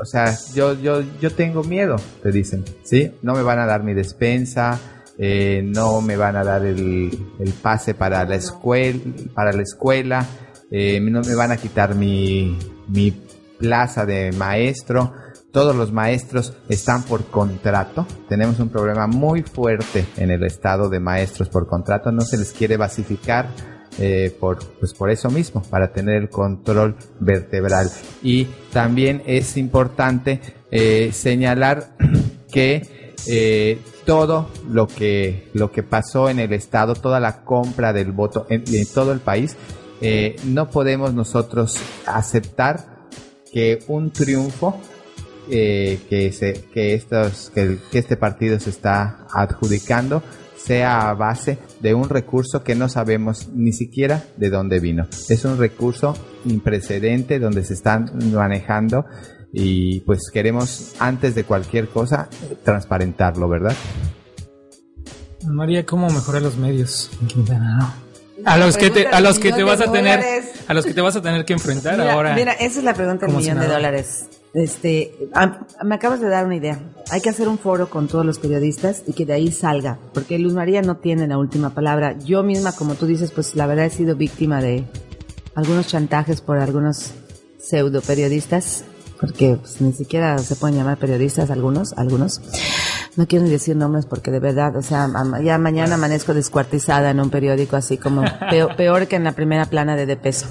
[0.00, 3.12] o sea, yo, yo, yo tengo miedo, te dicen, ¿sí?
[3.22, 4.78] No me van a dar mi despensa,
[5.18, 9.00] eh, no me van a dar el, el pase para la escuela,
[9.34, 10.26] para la escuela,
[10.70, 12.56] eh, no me van a quitar mi,
[12.88, 13.10] mi
[13.58, 15.12] plaza de maestro.
[15.50, 18.06] Todos los maestros están por contrato.
[18.28, 22.12] Tenemos un problema muy fuerte en el estado de maestros por contrato.
[22.12, 23.48] No se les quiere basificar
[23.98, 27.90] eh, por, pues por eso mismo, para tener el control vertebral.
[28.22, 30.40] Y también es importante
[30.70, 31.96] eh, señalar
[32.52, 38.12] que eh, todo lo que, lo que pasó en el Estado, toda la compra del
[38.12, 39.56] voto en, en todo el país,
[40.00, 43.08] eh, no podemos nosotros aceptar
[43.52, 44.78] que un triunfo
[45.50, 50.22] eh, que, se, que, estos, que, el- que este partido se está adjudicando
[50.56, 55.06] sea a base de un recurso que no sabemos ni siquiera de dónde vino.
[55.28, 56.14] Es un recurso
[56.44, 59.06] imprecedente donde se están manejando
[59.52, 62.28] y pues queremos antes de cualquier cosa
[62.64, 63.74] transparentarlo, ¿verdad?
[65.46, 68.08] María, ¿cómo mejorar los medios en Quintana Roo?
[68.44, 70.20] A los que te, a los que te vas a tener,
[70.66, 72.34] a los que te vas a tener que enfrentar Mira, ahora.
[72.34, 74.28] mira, esa es la pregunta del millón de dólares.
[74.54, 75.12] Este,
[75.84, 76.78] me acabas de dar una idea.
[77.10, 80.38] Hay que hacer un foro con todos los periodistas y que de ahí salga, porque
[80.38, 82.16] Luz María no tiene la última palabra.
[82.18, 84.84] Yo misma, como tú dices, pues la verdad he sido víctima de
[85.54, 87.12] algunos chantajes por algunos
[87.58, 88.84] pseudo periodistas,
[89.20, 92.40] porque pues, ni siquiera se pueden llamar periodistas algunos, algunos.
[93.16, 95.08] No quiero ni decir nombres porque de verdad, o sea,
[95.42, 99.64] ya mañana amanezco descuartizada en un periódico así como peor, peor que en la primera
[99.64, 100.46] plana de De Peso.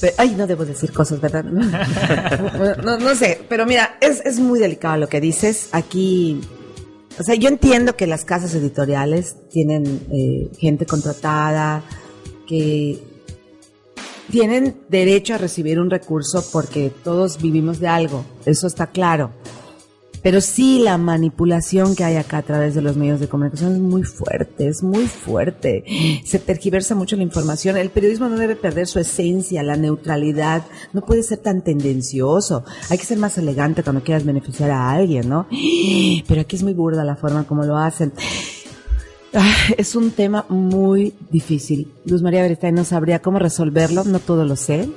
[0.00, 1.44] Pe- ay, no debo decir cosas, ¿verdad?
[2.84, 5.68] No, no sé, pero mira, es, es muy delicado lo que dices.
[5.72, 6.40] Aquí,
[7.18, 11.82] o sea, yo entiendo que las casas editoriales tienen eh, gente contratada,
[12.46, 13.02] que
[14.34, 19.30] tienen derecho a recibir un recurso porque todos vivimos de algo, eso está claro.
[20.24, 23.78] Pero sí la manipulación que hay acá a través de los medios de comunicación es
[23.78, 25.84] muy fuerte, es muy fuerte.
[26.24, 27.76] Se tergiversa mucho la información.
[27.76, 30.64] El periodismo no debe perder su esencia, la neutralidad.
[30.92, 32.64] No puede ser tan tendencioso.
[32.90, 35.46] Hay que ser más elegante cuando quieras beneficiar a alguien, ¿no?
[36.26, 38.12] Pero aquí es muy burda la forma como lo hacen.
[39.34, 41.92] Ah, Es un tema muy difícil.
[42.04, 44.88] Luz María Beristain no sabría cómo resolverlo, no todo lo sé,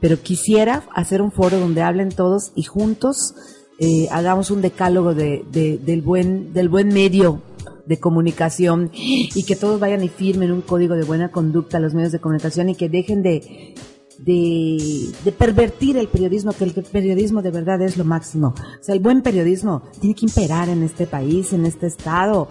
[0.00, 3.34] pero quisiera hacer un foro donde hablen todos y juntos
[3.80, 7.40] eh, hagamos un decálogo de, de- del, buen, del buen medio
[7.86, 11.94] de comunicación y que todos vayan y firmen un código de buena conducta a los
[11.94, 13.74] medios de comunicación y que dejen de,
[14.18, 18.48] de, de pervertir el periodismo, que el periodismo de verdad es lo máximo.
[18.48, 22.48] O sea, el buen periodismo tiene que imperar en este país, en este estado.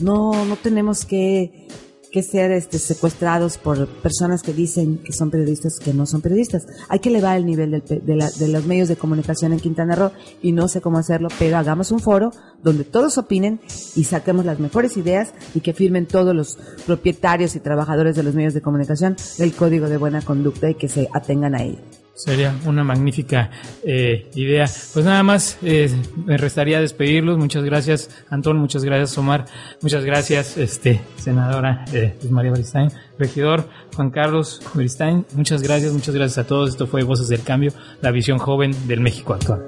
[0.00, 1.68] No, no tenemos que,
[2.10, 6.64] que ser este, secuestrados por personas que dicen que son periodistas que no son periodistas.
[6.88, 9.94] Hay que elevar el nivel del de, la- de los medios de comunicación en Quintana
[9.94, 10.10] Roo
[10.42, 12.30] y no sé cómo hacerlo, pero hagamos un foro
[12.62, 13.60] donde todos opinen
[13.94, 18.34] y saquemos las mejores ideas y que firmen todos los propietarios y trabajadores de los
[18.34, 21.78] medios de comunicación el código de buena conducta y que se atengan a él.
[22.14, 23.50] Sería una magnífica
[23.82, 24.66] eh, idea.
[24.92, 25.90] Pues nada más, eh,
[26.24, 27.38] me restaría despedirlos.
[27.38, 28.58] Muchas gracias, Antón.
[28.58, 29.46] Muchas gracias, Omar.
[29.82, 32.90] Muchas gracias, este, senadora eh, María Beristain.
[33.18, 35.26] Regidor Juan Carlos Beristain.
[35.34, 36.70] Muchas gracias, muchas gracias a todos.
[36.70, 39.64] Esto fue Voces del Cambio, la visión joven del México actual.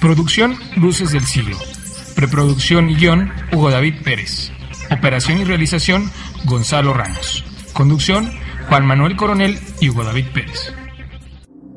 [0.00, 1.56] Producción Luces del Siglo.
[2.14, 4.50] Preproducción y guion Hugo David Pérez.
[4.90, 6.10] Operación y realización
[6.44, 7.49] Gonzalo Ramos.
[7.72, 8.30] Conducción
[8.68, 10.74] Juan Manuel Coronel y Hugo David Pérez.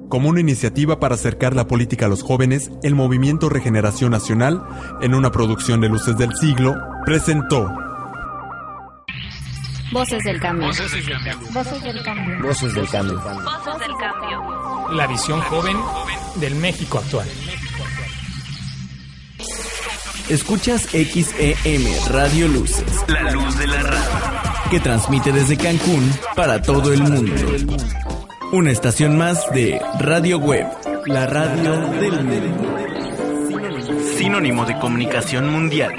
[0.09, 4.63] Como una iniciativa para acercar la política a los jóvenes, el Movimiento Regeneración Nacional,
[5.01, 6.75] en una producción de Luces del Siglo,
[7.05, 7.67] presentó
[9.91, 10.67] Voces del cambio.
[10.67, 11.49] Voces del cambio.
[11.51, 12.41] Voces del cambio.
[12.41, 13.19] Voces del cambio.
[13.19, 14.91] Voces del cambio.
[14.91, 15.77] La visión joven
[16.35, 17.27] del México actual.
[20.29, 24.52] Escuchas XEM Radio Luces, La luz de la radio.
[24.69, 27.33] Que transmite desde Cancún para todo el mundo.
[28.51, 30.67] Una estación más de Radio Web,
[31.05, 32.77] la radio del mundo.
[34.17, 35.93] Sinónimo de comunicación mundial.